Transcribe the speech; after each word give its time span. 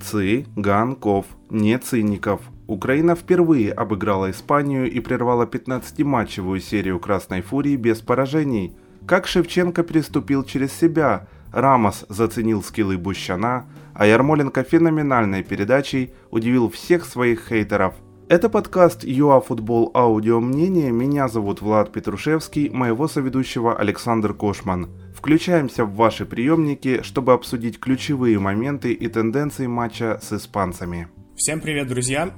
Цыганков, 0.00 1.26
не 1.50 1.78
циников. 1.78 2.40
Украина 2.66 3.14
впервые 3.14 3.72
обыграла 3.72 4.30
Испанию 4.30 4.90
и 4.90 5.00
прервала 5.00 5.44
15-матчевую 5.44 6.60
серию 6.60 6.98
Красной 7.00 7.42
Фурии 7.42 7.76
без 7.76 8.00
поражений. 8.00 8.76
Как 9.06 9.26
Шевченко 9.26 9.82
переступил 9.82 10.44
через 10.44 10.72
себя, 10.72 11.26
Рамос 11.52 12.06
заценил 12.08 12.62
скиллы 12.62 12.96
Бущана, 12.96 13.66
а 13.94 14.06
Ярмоленко 14.06 14.62
феноменальной 14.62 15.42
передачей 15.42 16.12
удивил 16.30 16.70
всех 16.70 17.04
своих 17.04 17.48
хейтеров. 17.48 17.94
Это 18.30 18.48
подкаст 18.48 19.02
ЮАФутбол 19.02 19.90
Аудио 19.92 20.38
Мнение. 20.38 20.92
Меня 20.92 21.26
зовут 21.26 21.60
Влад 21.62 21.90
Петрушевский, 21.90 22.68
моего 22.70 23.08
соведущего 23.08 23.76
Александр 23.76 24.34
Кошман. 24.34 24.88
Включаемся 25.12 25.84
в 25.84 25.96
ваши 25.96 26.24
приемники, 26.26 27.02
чтобы 27.02 27.32
обсудить 27.32 27.80
ключевые 27.80 28.38
моменты 28.38 28.92
и 28.92 29.08
тенденции 29.08 29.66
матча 29.66 30.20
с 30.22 30.32
испанцами. 30.32 31.08
Всем 31.34 31.60
привет, 31.60 31.88
друзья! 31.88 32.30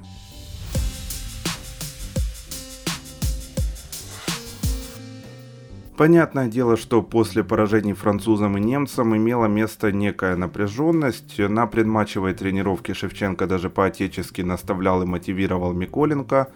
Понятное 5.95 6.47
дело, 6.47 6.75
что 6.75 7.03
после 7.03 7.43
поражений 7.43 7.93
французам 7.93 8.57
и 8.57 8.59
немцам 8.59 9.15
имела 9.15 9.45
место 9.45 9.91
некая 9.91 10.35
напряженность. 10.35 11.37
На 11.37 11.67
предматчевой 11.67 12.33
тренировке 12.33 12.95
Шевченко 12.95 13.45
даже 13.45 13.69
по-отечески 13.69 14.41
наставлял 14.41 15.03
и 15.03 15.05
мотивировал 15.05 15.71
Миколенко. 15.73 16.51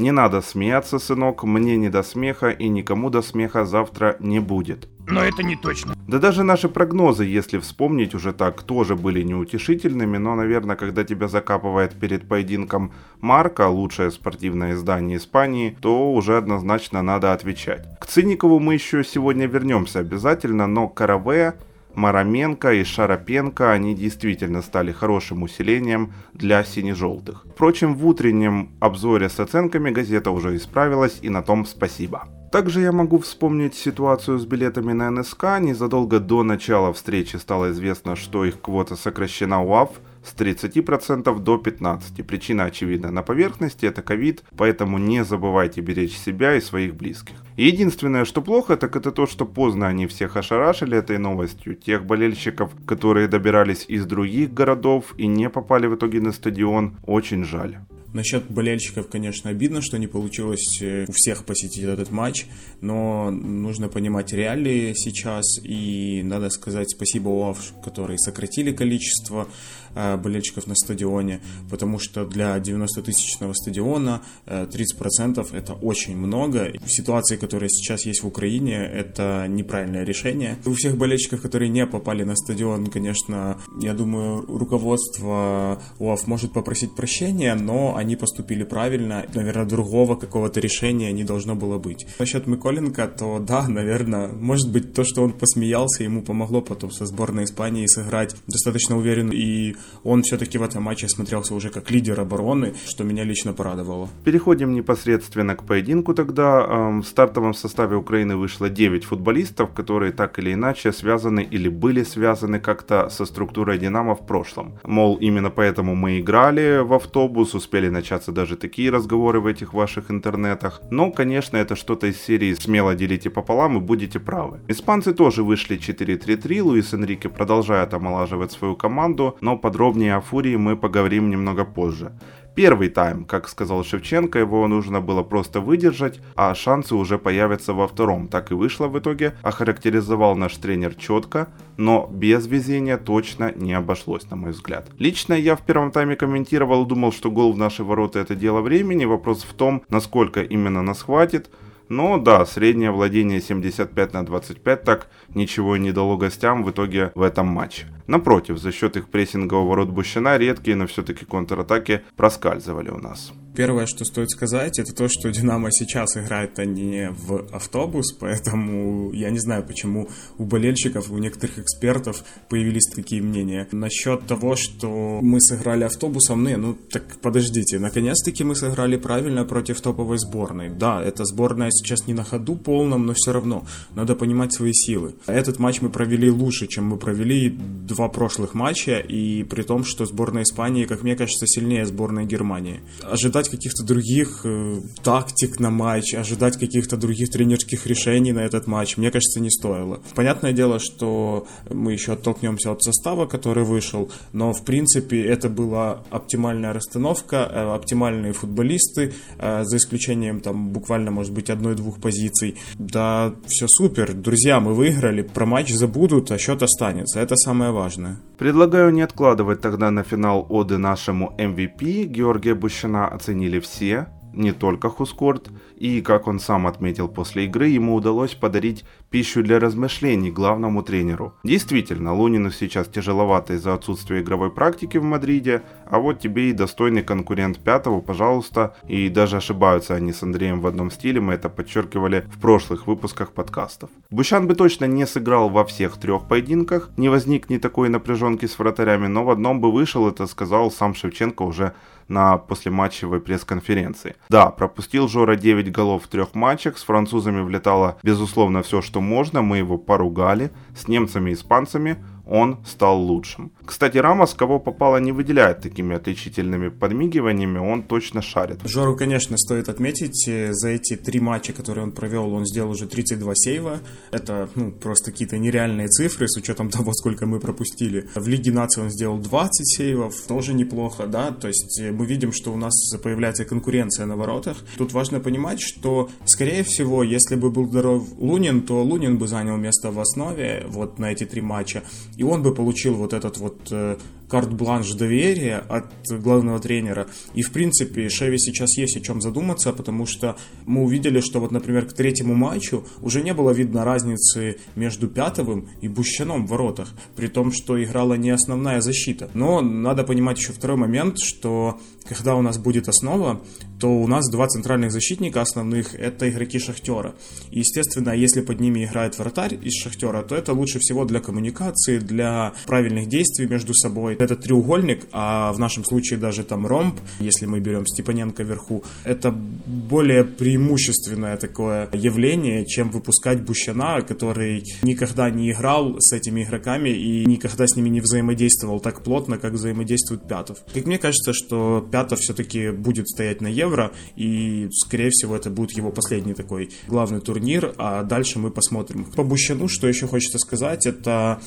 Не 0.00 0.12
надо 0.12 0.40
смеяться, 0.40 0.98
сынок, 0.98 1.44
мне 1.44 1.76
не 1.76 1.90
до 1.90 2.02
смеха 2.02 2.48
и 2.48 2.68
никому 2.68 3.10
до 3.10 3.20
смеха 3.20 3.66
завтра 3.66 4.16
не 4.18 4.40
будет. 4.40 4.88
Но 5.06 5.22
это 5.22 5.42
не 5.42 5.56
точно. 5.56 5.94
Да 6.08 6.18
даже 6.18 6.42
наши 6.42 6.70
прогнозы, 6.70 7.26
если 7.26 7.58
вспомнить 7.58 8.14
уже 8.14 8.32
так, 8.32 8.62
тоже 8.62 8.96
были 8.96 9.20
неутешительными, 9.22 10.16
но, 10.16 10.34
наверное, 10.36 10.76
когда 10.76 11.04
тебя 11.04 11.28
закапывает 11.28 12.00
перед 12.00 12.26
поединком 12.26 12.92
Марка, 13.20 13.68
лучшее 13.68 14.10
спортивное 14.10 14.72
издание 14.72 15.18
Испании, 15.18 15.76
то 15.82 16.14
уже 16.14 16.38
однозначно 16.38 17.02
надо 17.02 17.34
отвечать. 17.34 17.86
К 18.00 18.06
Циникову 18.06 18.58
мы 18.58 18.72
еще 18.72 19.04
сегодня 19.04 19.46
вернемся 19.46 19.98
обязательно, 19.98 20.66
но 20.66 20.88
Караве 20.88 21.56
Мараменко 21.94 22.72
и 22.72 22.84
Шарапенко, 22.84 23.72
они 23.72 23.94
действительно 23.94 24.62
стали 24.62 24.92
хорошим 24.92 25.42
усилением 25.42 26.12
для 26.32 26.64
сине-желтых. 26.64 27.46
Впрочем, 27.52 27.94
в 27.94 28.06
утреннем 28.06 28.70
обзоре 28.80 29.28
с 29.28 29.40
оценками 29.40 29.90
газета 29.90 30.30
уже 30.30 30.56
исправилась, 30.56 31.18
и 31.22 31.28
на 31.28 31.42
том 31.42 31.66
спасибо. 31.66 32.28
Также 32.50 32.80
я 32.80 32.90
могу 32.90 33.18
вспомнить 33.18 33.74
ситуацию 33.76 34.38
с 34.38 34.44
билетами 34.44 34.92
на 34.92 35.08
НСК. 35.10 35.60
Незадолго 35.60 36.18
до 36.18 36.42
начала 36.42 36.92
встречи 36.92 37.36
стало 37.36 37.70
известно, 37.70 38.16
что 38.16 38.44
их 38.44 38.60
квота 38.60 38.96
сокращена 38.96 39.62
УАФ 39.62 39.90
с 40.24 40.34
30% 40.34 41.38
до 41.38 41.56
15%. 41.56 42.22
Причина 42.22 42.64
очевидна 42.64 43.10
на 43.10 43.22
поверхности, 43.22 43.86
это 43.86 44.02
ковид, 44.02 44.44
поэтому 44.56 44.98
не 44.98 45.24
забывайте 45.24 45.80
беречь 45.80 46.16
себя 46.16 46.54
и 46.54 46.60
своих 46.60 46.94
близких. 46.94 47.36
Единственное, 47.56 48.24
что 48.24 48.42
плохо, 48.42 48.76
так 48.76 48.96
это 48.96 49.10
то, 49.12 49.26
что 49.26 49.44
поздно 49.46 49.88
они 49.88 50.06
всех 50.06 50.36
ошарашили 50.36 50.96
этой 50.96 51.18
новостью. 51.18 51.74
Тех 51.74 52.04
болельщиков, 52.04 52.72
которые 52.86 53.28
добирались 53.28 53.84
из 53.88 54.06
других 54.06 54.52
городов 54.52 55.14
и 55.18 55.26
не 55.26 55.50
попали 55.50 55.86
в 55.86 55.94
итоге 55.94 56.20
на 56.20 56.32
стадион, 56.32 56.96
очень 57.04 57.44
жаль. 57.44 57.78
Насчет 58.12 58.50
болельщиков, 58.50 59.08
конечно, 59.08 59.50
обидно, 59.50 59.80
что 59.82 59.96
не 59.96 60.08
получилось 60.08 60.78
э, 60.80 61.04
у 61.06 61.12
всех 61.12 61.44
посетить 61.44 61.84
этот 61.84 62.10
матч, 62.10 62.46
но 62.80 63.30
нужно 63.30 63.88
понимать 63.88 64.32
реалии 64.32 64.94
сейчас, 64.94 65.60
и 65.62 66.22
надо 66.24 66.50
сказать 66.50 66.90
спасибо 66.90 67.28
УАФ, 67.28 67.74
которые 67.84 68.18
сократили 68.18 68.72
количество 68.72 69.46
э, 69.94 70.16
болельщиков 70.16 70.66
на 70.66 70.74
стадионе, 70.74 71.40
потому 71.70 72.00
что 72.00 72.26
для 72.26 72.56
90-тысячного 72.56 73.52
стадиона 73.54 74.22
30% 74.46 75.48
э, 75.52 75.56
это 75.56 75.74
очень 75.74 76.16
много. 76.16 76.72
В 76.84 76.90
ситуации, 76.90 77.36
которая 77.36 77.68
сейчас 77.68 78.06
есть 78.06 78.24
в 78.24 78.26
Украине, 78.26 78.74
это 78.74 79.46
неправильное 79.48 80.02
решение. 80.02 80.56
У 80.66 80.74
всех 80.74 80.96
болельщиков, 80.96 81.42
которые 81.42 81.68
не 81.68 81.86
попали 81.86 82.24
на 82.24 82.34
стадион, 82.34 82.88
конечно, 82.88 83.56
я 83.80 83.94
думаю, 83.94 84.44
руководство 84.46 85.80
УАФ 86.00 86.26
может 86.26 86.52
попросить 86.52 86.96
прощения, 86.96 87.54
но 87.54 87.99
они 88.00 88.16
поступили 88.16 88.64
правильно. 88.64 89.24
Наверное, 89.34 89.64
другого 89.64 90.16
какого-то 90.16 90.60
решения 90.60 91.12
не 91.12 91.24
должно 91.24 91.54
было 91.54 91.78
быть. 91.78 92.06
Насчет 92.18 92.46
Миколенко, 92.46 93.06
то 93.06 93.38
да, 93.38 93.68
наверное, 93.68 94.28
может 94.28 94.72
быть 94.72 94.94
то, 94.94 95.04
что 95.04 95.22
он 95.22 95.32
посмеялся, 95.32 96.02
ему 96.02 96.22
помогло 96.22 96.60
потом 96.62 96.90
со 96.90 97.06
сборной 97.06 97.44
Испании 97.44 97.86
сыграть 97.86 98.34
достаточно 98.46 98.96
уверенно. 98.96 99.32
И 99.32 99.76
он 100.02 100.22
все-таки 100.22 100.58
в 100.58 100.62
этом 100.62 100.82
матче 100.82 101.08
смотрелся 101.08 101.54
уже 101.54 101.70
как 101.70 101.90
лидер 101.90 102.18
обороны, 102.20 102.74
что 102.88 103.04
меня 103.04 103.24
лично 103.24 103.52
порадовало. 103.52 104.08
Переходим 104.24 104.74
непосредственно 104.74 105.54
к 105.54 105.64
поединку 105.64 106.14
тогда. 106.14 106.90
В 107.00 107.04
стартовом 107.04 107.54
составе 107.54 107.96
Украины 107.96 108.36
вышло 108.36 108.70
9 108.70 109.04
футболистов, 109.04 109.72
которые 109.72 110.12
так 110.12 110.38
или 110.38 110.54
иначе 110.54 110.92
связаны 110.92 111.40
или 111.40 111.68
были 111.68 112.02
связаны 112.02 112.60
как-то 112.60 113.08
со 113.10 113.26
структурой 113.26 113.78
Динамо 113.78 114.14
в 114.14 114.26
прошлом. 114.26 114.78
Мол, 114.84 115.16
именно 115.16 115.50
поэтому 115.50 115.94
мы 115.94 116.20
играли 116.20 116.82
в 116.82 116.94
автобус, 116.94 117.54
успели 117.54 117.89
начаться 117.90 118.32
даже 118.32 118.56
такие 118.56 118.90
разговоры 118.90 119.40
в 119.40 119.46
этих 119.46 119.74
ваших 119.74 120.10
интернетах. 120.10 120.80
Но, 120.90 121.10
конечно, 121.10 121.56
это 121.56 121.76
что-то 121.76 122.06
из 122.06 122.20
серии 122.20 122.54
«Смело 122.54 122.94
делите 122.94 123.30
пополам 123.30 123.76
и 123.76 123.80
будете 123.80 124.18
правы». 124.18 124.60
Испанцы 124.68 125.12
тоже 125.12 125.42
вышли 125.42 125.78
4-3-3, 125.78 126.62
Луис 126.62 126.94
Энрике 126.94 127.28
продолжает 127.28 127.94
омолаживать 127.94 128.52
свою 128.52 128.76
команду, 128.76 129.36
но 129.40 129.56
подробнее 129.56 130.16
о 130.16 130.20
Фурии 130.20 130.56
мы 130.56 130.76
поговорим 130.76 131.30
немного 131.30 131.64
позже. 131.64 132.12
Первый 132.54 132.88
тайм, 132.88 133.24
как 133.24 133.48
сказал 133.48 133.84
Шевченко, 133.84 134.38
его 134.38 134.66
нужно 134.66 135.00
было 135.00 135.22
просто 135.22 135.60
выдержать, 135.60 136.20
а 136.34 136.54
шансы 136.54 136.94
уже 136.94 137.18
появятся 137.18 137.74
во 137.74 137.86
втором. 137.86 138.28
Так 138.28 138.50
и 138.50 138.54
вышло 138.54 138.88
в 138.88 138.98
итоге, 138.98 139.34
охарактеризовал 139.42 140.36
наш 140.36 140.56
тренер 140.56 140.94
четко, 140.94 141.48
но 141.76 142.08
без 142.12 142.46
везения 142.46 142.98
точно 142.98 143.52
не 143.54 143.72
обошлось, 143.72 144.28
на 144.30 144.36
мой 144.36 144.50
взгляд. 144.50 144.88
Лично 144.98 145.34
я 145.34 145.54
в 145.56 145.62
первом 145.62 145.92
тайме 145.92 146.16
комментировал, 146.16 146.84
думал, 146.84 147.12
что 147.12 147.30
гол 147.30 147.52
в 147.52 147.56
наши 147.56 147.84
ворота 147.84 148.18
это 148.18 148.34
дело 148.34 148.60
времени, 148.60 149.04
вопрос 149.04 149.44
в 149.44 149.54
том, 149.54 149.82
насколько 149.88 150.42
именно 150.42 150.82
нас 150.82 151.02
хватит, 151.02 151.50
но 151.90 152.18
да, 152.18 152.46
среднее 152.46 152.92
владение 152.92 153.40
75 153.40 154.12
на 154.14 154.24
25 154.24 154.84
так 154.84 155.08
ничего 155.34 155.76
и 155.76 155.80
не 155.80 155.92
дало 155.92 156.16
гостям 156.16 156.62
в 156.62 156.70
итоге 156.70 157.10
в 157.14 157.22
этом 157.22 157.48
матче. 157.48 157.86
Напротив, 158.06 158.58
за 158.58 158.72
счет 158.72 158.96
их 158.96 159.08
прессинга 159.08 159.54
у 159.54 159.66
ворот 159.66 159.88
Бущина 159.88 160.38
редкие, 160.38 160.76
но 160.76 160.86
все-таки 160.86 161.24
контратаки 161.24 162.02
проскальзывали 162.16 162.90
у 162.90 162.98
нас. 162.98 163.32
Первое, 163.54 163.86
что 163.86 164.04
стоит 164.04 164.30
сказать, 164.30 164.78
это 164.78 164.94
то, 164.94 165.08
что 165.08 165.30
Динамо 165.30 165.70
сейчас 165.72 166.16
играет, 166.16 166.58
а 166.58 166.64
не 166.64 167.10
в 167.10 167.46
автобус, 167.52 168.12
поэтому 168.12 169.12
я 169.12 169.30
не 169.30 169.38
знаю, 169.38 169.64
почему 169.64 170.08
у 170.38 170.44
болельщиков, 170.44 171.10
у 171.10 171.18
некоторых 171.18 171.58
экспертов 171.58 172.24
появились 172.48 172.86
такие 172.86 173.22
мнения. 173.22 173.66
Насчет 173.72 174.26
того, 174.26 174.56
что 174.56 175.20
мы 175.20 175.40
сыграли 175.40 175.84
автобусом, 175.84 176.44
не, 176.44 176.56
ну 176.56 176.76
так 176.90 177.20
подождите, 177.20 177.78
наконец-таки 177.78 178.44
мы 178.44 178.54
сыграли 178.54 178.96
правильно 178.96 179.44
против 179.44 179.80
топовой 179.80 180.18
сборной. 180.18 180.70
Да, 180.70 181.02
эта 181.02 181.24
сборная 181.24 181.70
сейчас 181.70 182.06
не 182.06 182.14
на 182.14 182.24
ходу 182.24 182.56
полном, 182.56 183.06
но 183.06 183.14
все 183.14 183.32
равно 183.32 183.66
надо 183.94 184.14
понимать 184.14 184.54
свои 184.54 184.72
силы. 184.72 185.14
Этот 185.26 185.58
матч 185.58 185.80
мы 185.80 185.90
провели 185.90 186.30
лучше, 186.30 186.66
чем 186.66 186.84
мы 186.86 186.96
провели 186.96 187.50
два 187.50 188.08
прошлых 188.08 188.54
матча, 188.54 188.98
и 188.98 189.42
при 189.44 189.62
том, 189.62 189.84
что 189.84 190.06
сборная 190.06 190.44
Испании, 190.44 190.84
как 190.84 191.02
мне 191.02 191.16
кажется, 191.16 191.46
сильнее 191.46 191.84
сборной 191.86 192.26
Германии. 192.26 192.80
Ожидать 193.02 193.39
ожидать 193.40 193.50
каких-то 193.50 193.82
других 193.82 194.40
э, 194.44 194.80
тактик 195.02 195.60
на 195.60 195.70
матч, 195.70 196.14
ожидать 196.14 196.58
каких-то 196.58 196.96
других 196.96 197.30
тренерских 197.30 197.86
решений 197.86 198.32
на 198.32 198.40
этот 198.40 198.66
матч, 198.66 198.96
мне 198.96 199.10
кажется, 199.10 199.40
не 199.40 199.50
стоило. 199.50 200.00
Понятное 200.14 200.52
дело, 200.52 200.78
что 200.78 201.46
мы 201.70 201.92
еще 201.92 202.12
оттолкнемся 202.12 202.72
от 202.72 202.82
состава, 202.82 203.26
который 203.26 203.64
вышел, 203.64 204.10
но 204.32 204.52
в 204.52 204.64
принципе 204.64 205.22
это 205.22 205.48
была 205.48 206.02
оптимальная 206.10 206.72
расстановка, 206.72 207.36
э, 207.36 207.74
оптимальные 207.74 208.32
футболисты, 208.32 209.12
э, 209.38 209.64
за 209.64 209.76
исключением 209.76 210.40
там 210.40 210.70
буквально, 210.70 211.10
может 211.10 211.32
быть, 211.32 211.50
одной-двух 211.50 212.00
позиций. 212.00 212.56
Да, 212.78 213.32
все 213.46 213.66
супер, 213.68 214.12
друзья, 214.12 214.60
мы 214.60 214.74
выиграли, 214.74 215.22
про 215.22 215.46
матч 215.46 215.72
забудут, 215.72 216.30
а 216.30 216.38
счет 216.38 216.62
останется, 216.62 217.20
это 217.20 217.36
самое 217.36 217.70
важное. 217.70 218.18
Предлагаю 218.40 218.90
не 218.90 219.02
откладывать 219.02 219.60
тогда 219.60 219.90
на 219.90 220.02
финал 220.02 220.46
оды 220.48 220.78
нашему 220.78 221.34
MVP 221.36 222.04
Георгия 222.04 222.54
Бущина 222.54 223.06
оценили 223.06 223.60
все, 223.60 224.06
не 224.32 224.52
только 224.52 224.88
Хускорт, 224.88 225.50
и, 225.76 226.00
как 226.00 226.26
он 226.26 226.38
сам 226.38 226.66
отметил 226.66 227.08
после 227.08 227.44
игры, 227.46 227.68
ему 227.68 227.94
удалось 227.94 228.34
подарить 228.34 228.84
пищу 229.10 229.42
для 229.42 229.58
размышлений 229.58 230.30
главному 230.30 230.82
тренеру. 230.82 231.34
Действительно, 231.42 232.14
Лунину 232.14 232.50
сейчас 232.50 232.88
тяжеловато 232.88 233.54
из-за 233.54 233.74
отсутствия 233.74 234.20
игровой 234.20 234.50
практики 234.50 234.98
в 234.98 235.04
Мадриде, 235.04 235.62
а 235.86 235.98
вот 235.98 236.20
тебе 236.20 236.50
и 236.50 236.52
достойный 236.52 237.02
конкурент 237.02 237.58
пятого, 237.58 238.00
пожалуйста, 238.00 238.76
и 238.86 239.08
даже 239.08 239.36
ошибаются 239.36 239.94
они 239.94 240.12
с 240.12 240.22
Андреем 240.22 240.60
в 240.60 240.66
одном 240.66 240.90
стиле, 240.90 241.20
мы 241.20 241.34
это 241.34 241.48
подчеркивали 241.48 242.26
в 242.34 242.40
прошлых 242.40 242.86
выпусках 242.86 243.32
подкастов. 243.32 243.90
Бущан 244.10 244.46
бы 244.46 244.54
точно 244.54 244.84
не 244.84 245.06
сыграл 245.06 245.48
во 245.48 245.64
всех 245.64 245.96
трех 245.96 246.28
поединках, 246.28 246.90
не 246.96 247.08
возник 247.08 247.50
ни 247.50 247.58
такой 247.58 247.88
напряженки 247.88 248.46
с 248.46 248.58
вратарями, 248.58 249.06
но 249.06 249.24
в 249.24 249.30
одном 249.30 249.60
бы 249.60 249.72
вышел, 249.72 250.08
это 250.08 250.26
сказал 250.26 250.70
сам 250.70 250.94
Шевченко 250.94 251.42
уже 251.42 251.74
на 252.10 252.36
послематчевой 252.36 253.20
пресс-конференции. 253.20 254.16
Да, 254.28 254.50
пропустил 254.50 255.08
Жора 255.08 255.36
9 255.36 255.72
голов 255.72 256.04
в 256.04 256.08
трех 256.08 256.34
матчах, 256.34 256.76
с 256.76 256.82
французами 256.82 257.40
влетало 257.40 257.96
безусловно 258.02 258.62
все, 258.62 258.82
что 258.82 259.00
можно, 259.00 259.40
мы 259.40 259.58
его 259.58 259.78
поругали, 259.78 260.50
с 260.76 260.88
немцами 260.88 261.30
и 261.30 261.34
испанцами 261.34 261.96
он 262.30 262.58
стал 262.64 263.02
лучшим. 263.02 263.50
Кстати, 263.64 263.98
Рамос, 263.98 264.34
кого 264.34 264.60
попало, 264.60 264.98
не 264.98 265.12
выделяет 265.12 265.60
такими 265.60 265.96
отличительными 265.96 266.68
подмигиваниями, 266.68 267.58
он 267.58 267.82
точно 267.82 268.22
шарит. 268.22 268.60
Жору, 268.64 268.96
конечно, 268.96 269.36
стоит 269.36 269.68
отметить, 269.68 270.28
э, 270.28 270.52
за 270.52 270.68
эти 270.68 270.96
три 270.96 271.20
матча, 271.20 271.52
которые 271.52 271.84
он 271.84 271.92
провел, 271.92 272.32
он 272.32 272.46
сделал 272.46 272.70
уже 272.70 272.86
32 272.86 273.34
сейва. 273.34 273.80
Это 274.12 274.48
ну, 274.54 274.70
просто 274.70 275.10
какие-то 275.10 275.38
нереальные 275.38 275.88
цифры, 275.88 276.28
с 276.28 276.36
учетом 276.36 276.70
того, 276.76 276.92
сколько 276.92 277.26
мы 277.26 277.40
пропустили. 277.40 278.08
В 278.14 278.28
Лиге 278.28 278.52
нации 278.52 278.80
он 278.82 278.90
сделал 278.90 279.18
20 279.18 279.76
сейвов, 279.76 280.14
тоже 280.28 280.54
неплохо, 280.54 281.06
да, 281.06 281.32
то 281.32 281.48
есть 281.48 281.80
э, 281.80 281.90
мы 281.90 282.06
видим, 282.06 282.32
что 282.32 282.52
у 282.52 282.56
нас 282.56 282.74
появляется 283.02 283.44
конкуренция 283.44 284.06
на 284.06 284.16
воротах. 284.16 284.56
Тут 284.78 284.92
важно 284.92 285.18
понимать, 285.18 285.60
что, 285.60 286.08
скорее 286.24 286.62
всего, 286.62 287.02
если 287.02 287.34
бы 287.34 287.50
был 287.50 287.66
здоров 287.66 288.06
Лунин, 288.18 288.62
то 288.62 288.82
Лунин 288.82 289.18
бы 289.18 289.26
занял 289.26 289.56
место 289.56 289.90
в 289.90 289.98
основе 289.98 290.64
вот 290.68 290.98
на 290.98 291.10
эти 291.10 291.24
три 291.24 291.40
матча, 291.40 291.82
и 292.20 292.22
он 292.22 292.42
бы 292.42 292.54
получил 292.54 292.96
вот 292.96 293.14
этот 293.14 293.38
вот 293.38 293.68
э, 293.70 293.96
карт-бланш 294.28 294.92
доверия 294.92 295.64
от 295.70 295.86
главного 296.10 296.58
тренера. 296.58 297.06
И, 297.32 297.40
в 297.40 297.50
принципе, 297.50 298.10
Шеви 298.10 298.36
сейчас 298.36 298.76
есть 298.76 298.98
о 298.98 299.00
чем 299.00 299.22
задуматься, 299.22 299.72
потому 299.72 300.04
что 300.04 300.36
мы 300.66 300.82
увидели, 300.82 301.20
что 301.20 301.40
вот, 301.40 301.50
например, 301.50 301.86
к 301.86 301.94
третьему 301.94 302.34
матчу 302.34 302.84
уже 303.00 303.22
не 303.22 303.32
было 303.32 303.52
видно 303.52 303.86
разницы 303.86 304.58
между 304.76 305.08
Пятовым 305.08 305.70
и 305.80 305.88
Бущаном 305.88 306.46
в 306.46 306.50
воротах, 306.50 306.90
при 307.16 307.26
том, 307.28 307.52
что 307.52 307.82
играла 307.82 308.12
не 308.12 308.28
основная 308.28 308.82
защита. 308.82 309.30
Но 309.32 309.62
надо 309.62 310.04
понимать 310.04 310.38
еще 310.38 310.52
второй 310.52 310.76
момент, 310.76 311.18
что 311.20 311.80
когда 312.10 312.34
у 312.34 312.42
нас 312.42 312.58
будет 312.58 312.88
основа, 312.88 313.40
то 313.78 313.88
у 313.88 314.06
нас 314.08 314.28
два 314.28 314.48
центральных 314.48 314.90
защитника 314.90 315.40
основных– 315.40 315.94
это 315.98 316.28
игроки 316.28 316.58
Шахтера. 316.58 317.14
И, 317.52 317.60
естественно, 317.60 318.10
если 318.10 318.40
под 318.40 318.58
ними 318.60 318.84
играет 318.84 319.16
вратарь 319.16 319.56
из 319.62 319.74
Шахтера, 319.80 320.22
то 320.22 320.34
это 320.34 320.52
лучше 320.52 320.80
всего 320.80 321.04
для 321.04 321.20
коммуникации, 321.20 321.98
для 321.98 322.52
правильных 322.66 323.08
действий 323.08 323.46
между 323.46 323.74
собой. 323.74 324.16
Это 324.16 324.34
треугольник, 324.34 325.06
а 325.12 325.52
в 325.52 325.60
нашем 325.60 325.84
случае 325.84 326.18
даже 326.18 326.42
там 326.42 326.66
ромб, 326.66 326.98
если 327.20 327.46
мы 327.46 327.60
берем 327.60 327.86
Степаненко 327.86 328.42
вверху, 328.42 328.82
это 329.04 329.30
более 329.30 330.24
преимущественное 330.24 331.36
такое 331.36 331.88
явление, 331.92 332.66
чем 332.66 332.90
выпускать 332.90 333.40
Бущана, 333.42 334.02
который 334.02 334.64
никогда 334.82 335.30
не 335.30 335.52
играл 335.52 336.00
с 336.00 336.12
этими 336.12 336.42
игроками 336.42 336.88
и 336.88 337.24
никогда 337.24 337.68
с 337.68 337.76
ними 337.76 337.88
не 337.88 338.00
взаимодействовал 338.00 338.80
так 338.80 339.04
плотно, 339.04 339.38
как 339.38 339.52
взаимодействует 339.52 340.26
Пятов. 340.26 340.58
Как 340.74 340.86
мне 340.86 340.98
кажется, 340.98 341.32
что 341.32 341.86
Пятов 341.92 341.99
все-таки 342.16 342.70
будет 342.70 343.08
стоять 343.08 343.40
на 343.40 343.48
Евро, 343.48 343.92
и, 344.16 344.68
скорее 344.72 345.10
всего, 345.10 345.36
это 345.36 345.50
будет 345.50 345.72
его 345.72 345.90
последний 345.90 346.34
такой 346.34 346.70
главный 346.88 347.20
турнир, 347.20 347.74
а 347.78 348.02
дальше 348.02 348.38
мы 348.38 348.50
посмотрим. 348.50 349.04
По 349.04 349.22
Бущану, 349.22 349.68
что 349.68 349.88
еще 349.88 350.06
хочется 350.06 350.38
сказать, 350.38 350.86
это 350.86 351.40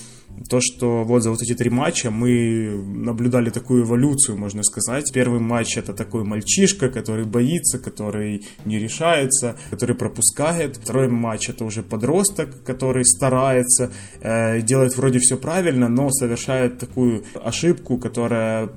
то, 0.50 0.60
что 0.62 1.04
вот 1.04 1.24
за 1.24 1.30
вот 1.30 1.42
эти 1.42 1.54
три 1.54 1.70
матча 1.70 2.12
мы 2.12 2.72
наблюдали 2.86 3.50
такую 3.50 3.84
эволюцию, 3.84 4.38
можно 4.38 4.64
сказать. 4.64 5.12
Первый 5.14 5.40
матч 5.40 5.78
это 5.78 5.94
такой 5.94 6.24
мальчишка, 6.24 6.90
который 6.90 7.26
боится, 7.26 7.80
который 7.80 8.46
не 8.66 8.80
решается, 8.80 9.56
который 9.70 9.96
пропускает. 9.96 10.78
Второй 10.78 11.08
матч 11.08 11.50
это 11.50 11.66
уже 11.66 11.84
подросток, 11.84 12.64
который 12.64 13.06
старается, 13.06 13.92
э, 14.22 14.62
делает 14.62 14.98
вроде 14.98 15.20
все 15.20 15.38
правильно, 15.38 15.88
но 15.88 16.10
совершает 16.12 16.80
такую 16.80 17.24
ошибку, 17.36 17.98
которая 17.98 18.70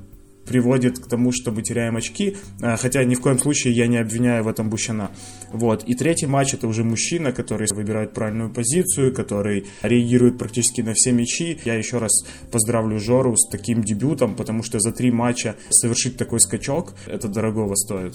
приводит 0.47 0.99
к 0.99 1.09
тому, 1.09 1.33
что 1.33 1.51
мы 1.51 1.63
теряем 1.63 1.97
очки, 1.97 2.37
э, 2.61 2.77
хотя 2.77 3.05
ни 3.05 3.15
в 3.15 3.21
коем 3.21 3.39
случае 3.39 3.75
я 3.75 3.87
не 3.87 3.99
обвиняю 3.99 4.45
в 4.45 4.49
этом 4.49 4.71
Бущана. 4.71 5.11
Вот. 5.53 5.85
И 5.85 5.95
третий 5.95 6.27
матч 6.27 6.55
это 6.55 6.69
уже 6.69 6.85
мужчина, 6.85 7.33
который 7.33 7.67
выбирает 7.73 8.13
правильную 8.13 8.51
позицию, 8.51 9.15
который 9.15 9.67
реагирует 9.83 10.39
практически 10.39 10.81
на 10.81 10.95
все 10.95 11.13
мячи. 11.13 11.59
Я 11.65 11.75
еще 11.75 11.99
раз 11.99 12.25
поздравлю 12.51 12.99
Жору 12.99 13.37
с 13.37 13.49
таким 13.49 13.83
дебютом, 13.83 14.35
потому 14.35 14.63
что 14.63 14.79
за 14.79 14.93
три 14.93 15.11
матча 15.11 15.57
совершить 15.71 16.17
такой 16.17 16.41
скачок, 16.41 16.95
это 17.07 17.29
дорогого 17.29 17.75
стоит. 17.75 18.15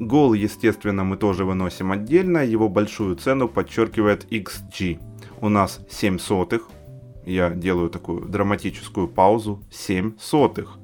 Гол, 0.00 0.34
естественно, 0.34 1.04
мы 1.04 1.16
тоже 1.16 1.44
выносим 1.44 1.92
отдельно, 1.92 2.38
его 2.38 2.68
большую 2.68 3.16
цену 3.16 3.48
подчеркивает 3.48 4.26
XG 4.30 5.11
у 5.42 5.48
нас 5.48 5.80
7 5.90 6.18
сотых. 6.18 6.68
Я 7.26 7.50
делаю 7.50 7.90
такую 7.90 8.26
драматическую 8.26 9.08
паузу. 9.08 9.62
7 9.70 10.12
сотых. 10.18 10.78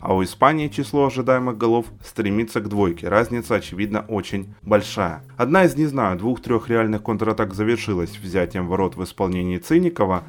А 0.00 0.14
у 0.14 0.24
Испании 0.24 0.66
число 0.66 1.06
ожидаемых 1.06 1.56
голов 1.56 1.86
стремится 2.04 2.60
к 2.60 2.68
двойке. 2.68 3.08
Разница, 3.08 3.54
очевидно, 3.54 4.04
очень 4.08 4.52
большая. 4.62 5.22
Одна 5.36 5.64
из, 5.64 5.76
не 5.76 5.86
знаю, 5.86 6.18
двух-трех 6.18 6.68
реальных 6.68 7.04
контратак 7.04 7.54
завершилась 7.54 8.18
взятием 8.18 8.66
ворот 8.66 8.96
в 8.96 9.04
исполнении 9.04 9.58
Циникова 9.58 10.24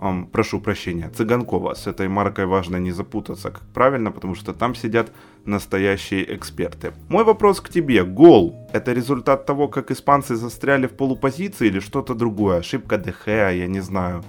эм, 0.00 0.26
прошу 0.26 0.60
прощения, 0.60 1.08
Цыганкова. 1.08 1.74
С 1.74 1.86
этой 1.86 2.08
маркой 2.08 2.46
важно 2.46 2.76
не 2.76 2.92
запутаться, 2.92 3.50
как 3.50 3.62
правильно, 3.74 4.10
потому 4.10 4.34
что 4.34 4.52
там 4.52 4.74
сидят 4.74 5.12
настоящие 5.44 6.34
эксперты. 6.34 6.92
Мой 7.08 7.24
вопрос 7.24 7.60
к 7.60 7.68
тебе. 7.68 8.04
Гол– 8.04 8.68
это 8.72 8.92
результат 8.92 9.46
того, 9.46 9.68
как 9.68 9.90
испанцы 9.90 10.36
застряли 10.36 10.86
в 10.86 10.92
полупозиции 10.92 11.68
или 11.68 11.80
что-то 11.80 12.14
другое? 12.14 12.58
Ошибка 12.58 12.98
ДХ, 12.98 13.26
я 13.26 13.66
не 13.66 13.80
знаю. 13.80 14.22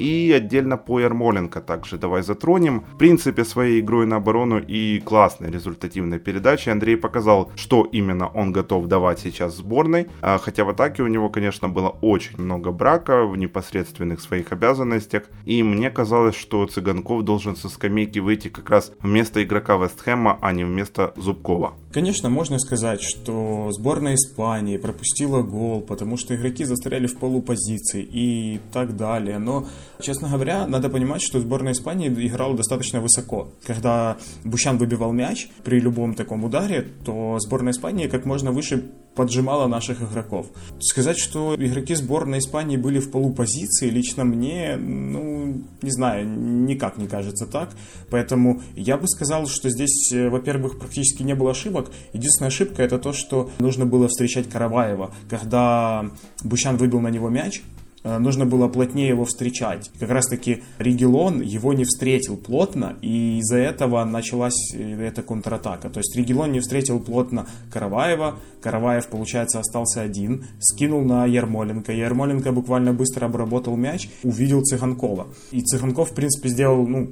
И 0.00 0.32
отдельно 0.32 0.78
по 0.78 0.98
Ермоленко 0.98 1.60
также 1.60 1.98
давай 1.98 2.22
затронем. 2.22 2.80
В 2.94 2.96
принципе, 2.96 3.44
своей 3.44 3.80
игрой 3.80 4.06
на 4.06 4.16
оборону 4.16 4.58
и 4.58 4.98
классной 5.00 5.50
результативной 5.50 6.18
передачей 6.18 6.70
Андрей 6.70 6.96
показал, 6.96 7.52
что 7.54 7.84
именно 7.84 8.28
он 8.28 8.50
готов 8.50 8.86
давать 8.86 9.20
сейчас 9.20 9.56
сборной. 9.56 10.08
А, 10.22 10.38
хотя 10.38 10.64
в 10.64 10.70
атаке 10.70 11.02
у 11.02 11.06
него, 11.06 11.28
конечно, 11.28 11.68
было 11.68 11.90
очень 12.00 12.40
много 12.40 12.72
брака 12.72 13.26
в 13.26 13.36
непосредственных 13.36 14.22
своих 14.22 14.52
обязанностях. 14.52 15.24
И 15.44 15.62
мне 15.62 15.90
казалось, 15.90 16.34
что 16.34 16.66
Цыганков 16.66 17.22
должен 17.22 17.54
со 17.54 17.68
скамейки 17.68 18.20
выйти 18.20 18.48
как 18.48 18.70
раз 18.70 18.92
вместо 19.00 19.44
игрока 19.44 19.76
Вестхэма, 19.76 20.38
а 20.40 20.52
не 20.52 20.64
вместо 20.64 21.12
Зубкова. 21.16 21.74
Конечно, 21.92 22.30
можно 22.30 22.58
сказать, 22.58 23.02
что 23.02 23.70
сборная 23.72 24.14
Испании 24.14 24.76
пропустила 24.76 25.42
гол, 25.42 25.80
потому 25.80 26.16
что 26.16 26.36
игроки 26.36 26.64
застряли 26.64 27.08
в 27.08 27.18
полупозиции 27.18 28.02
и 28.02 28.60
так 28.72 28.96
далее. 28.96 29.38
Но 29.38 29.66
Честно 30.02 30.28
говоря, 30.28 30.66
надо 30.66 30.88
понимать, 30.88 31.22
что 31.22 31.40
сборная 31.40 31.72
Испании 31.72 32.08
играла 32.08 32.56
достаточно 32.56 33.00
высоко. 33.00 33.52
Когда 33.66 34.16
Бущан 34.44 34.78
выбивал 34.78 35.12
мяч 35.12 35.48
при 35.64 35.80
любом 35.80 36.14
таком 36.14 36.44
ударе, 36.44 36.86
то 37.04 37.38
сборная 37.38 37.72
Испании 37.72 38.08
как 38.08 38.24
можно 38.24 38.50
выше 38.50 38.90
поджимала 39.14 39.66
наших 39.66 40.02
игроков. 40.02 40.46
Сказать, 40.80 41.18
что 41.18 41.54
игроки 41.56 41.94
сборной 41.94 42.38
Испании 42.38 42.76
были 42.76 43.00
в 43.00 43.10
полупозиции, 43.10 43.90
лично 43.90 44.24
мне, 44.24 44.76
ну, 44.76 45.39
не 45.82 45.90
знаю, 45.90 46.26
никак 46.28 46.96
не 46.98 47.06
кажется 47.06 47.46
так. 47.46 47.70
Поэтому 48.10 48.62
я 48.74 48.96
бы 48.96 49.08
сказал, 49.08 49.46
что 49.46 49.68
здесь, 49.68 50.12
э, 50.12 50.28
во-первых, 50.28 50.78
практически 50.78 51.22
не 51.22 51.34
было 51.34 51.50
ошибок. 51.52 51.90
Единственная 52.12 52.48
ошибка 52.48 52.82
это 52.82 52.98
то, 52.98 53.12
что 53.12 53.50
нужно 53.58 53.86
было 53.86 54.08
встречать 54.08 54.48
Караваева. 54.48 55.12
Когда 55.28 56.10
Бущан 56.44 56.76
выбил 56.76 57.00
на 57.00 57.08
него 57.08 57.28
мяч, 57.28 57.62
нужно 58.04 58.46
было 58.46 58.68
плотнее 58.68 59.08
его 59.08 59.24
встречать. 59.24 59.90
Как 59.98 60.10
раз 60.10 60.26
таки 60.26 60.62
Ригелон 60.78 61.40
его 61.40 61.72
не 61.72 61.84
встретил 61.84 62.36
плотно, 62.36 62.96
и 63.02 63.38
из-за 63.38 63.58
этого 63.58 64.04
началась 64.04 64.74
э, 64.74 65.02
эта 65.02 65.22
контратака. 65.22 65.90
То 65.90 66.00
есть 66.00 66.16
Ригелон 66.16 66.52
не 66.52 66.60
встретил 66.60 67.00
плотно 67.00 67.46
Караваева, 67.72 68.38
Караваев, 68.62 69.08
получается, 69.08 69.60
остался 69.60 70.02
один, 70.02 70.46
скинул 70.60 71.02
на 71.02 71.26
Ермоленко. 71.26 71.92
Ермоленко 71.92 72.52
буквально 72.52 72.92
быстро 72.92 73.26
обработал 73.26 73.76
мяч, 73.76 74.08
увидел 74.22 74.62
Цыганкова. 74.62 75.28
И 75.50 75.60
Цыганков, 75.62 76.10
в 76.10 76.14
принципе, 76.14 76.48
сделал, 76.48 76.86
ну, 76.86 77.10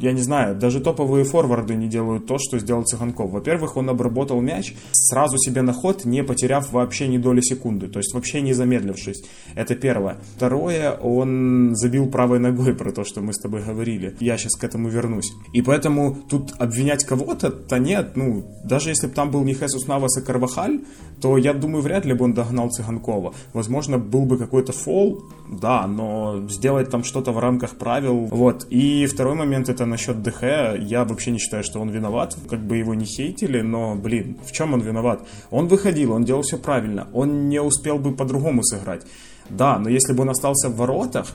я 0.00 0.12
не 0.12 0.22
знаю, 0.22 0.56
даже 0.56 0.80
топовые 0.80 1.24
форварды 1.24 1.74
не 1.74 1.88
делают 1.88 2.26
то, 2.26 2.38
что 2.38 2.58
сделал 2.58 2.84
Цыганков. 2.84 3.30
Во-первых, 3.30 3.76
он 3.76 3.90
обработал 3.90 4.40
мяч 4.40 4.74
сразу 4.92 5.36
себе 5.38 5.62
на 5.62 5.72
ход, 5.72 6.04
не 6.04 6.24
потеряв 6.24 6.72
вообще 6.72 7.08
ни 7.08 7.18
доли 7.18 7.40
секунды, 7.40 7.88
то 7.88 7.98
есть 7.98 8.14
вообще 8.14 8.40
не 8.40 8.52
замедлившись. 8.52 9.22
Это 9.54 9.74
первое. 9.74 10.16
Второе, 10.36 10.92
он 10.92 11.74
забил 11.74 12.06
правой 12.10 12.38
ногой 12.38 12.74
про 12.74 12.92
то, 12.92 13.04
что 13.04 13.20
мы 13.20 13.32
с 13.32 13.38
тобой 13.38 13.62
говорили. 13.62 14.16
Я 14.20 14.38
сейчас 14.38 14.56
к 14.56 14.64
этому 14.64 14.88
вернусь. 14.88 15.32
И 15.52 15.62
поэтому 15.62 16.16
тут 16.28 16.52
обвинять 16.58 17.04
кого-то, 17.04 17.50
то 17.50 17.78
нет, 17.78 18.16
ну, 18.16 18.44
даже 18.64 18.90
если 18.90 19.06
бы 19.06 19.12
там 19.12 19.30
был 19.30 19.42
не 19.42 19.54
Хесус 19.54 19.86
Навас 19.86 20.16
и 20.18 20.22
Карвахаль, 20.22 20.80
то 21.20 21.36
я 21.36 21.52
думаю, 21.52 21.82
вряд 21.82 22.04
ли 22.04 22.14
бы 22.14 22.24
он 22.24 22.32
догнал 22.32 22.70
Цыганкова. 22.70 23.34
Возможно, 23.52 23.98
был 23.98 24.24
бы 24.24 24.38
какой-то 24.38 24.72
фол, 24.72 25.22
да, 25.50 25.86
но 25.86 26.48
сделать 26.48 26.90
там 26.90 27.04
что-то 27.04 27.32
в 27.32 27.38
рамках 27.38 27.76
правил. 27.76 28.26
Вот. 28.30 28.66
И 28.70 29.06
второй 29.06 29.34
момент 29.34 29.68
это 29.68 29.84
насчет 29.90 30.22
ДХ. 30.22 30.42
Я 30.78 31.04
вообще 31.04 31.30
не 31.30 31.38
считаю, 31.38 31.62
что 31.62 31.80
он 31.80 31.90
виноват. 31.90 32.36
Как 32.48 32.60
бы 32.60 32.78
его 32.78 32.94
не 32.94 33.04
хейтили, 33.04 33.60
но, 33.60 33.94
блин, 33.94 34.38
в 34.44 34.52
чем 34.52 34.72
он 34.72 34.80
виноват? 34.80 35.20
Он 35.50 35.68
выходил, 35.68 36.12
он 36.12 36.24
делал 36.24 36.42
все 36.42 36.56
правильно. 36.56 37.08
Он 37.12 37.48
не 37.48 37.60
успел 37.60 37.98
бы 37.98 38.14
по-другому 38.16 38.62
сыграть. 38.64 39.02
Да, 39.50 39.78
но 39.78 39.90
если 39.90 40.12
бы 40.14 40.22
он 40.22 40.30
остался 40.30 40.68
в 40.68 40.76
воротах, 40.76 41.26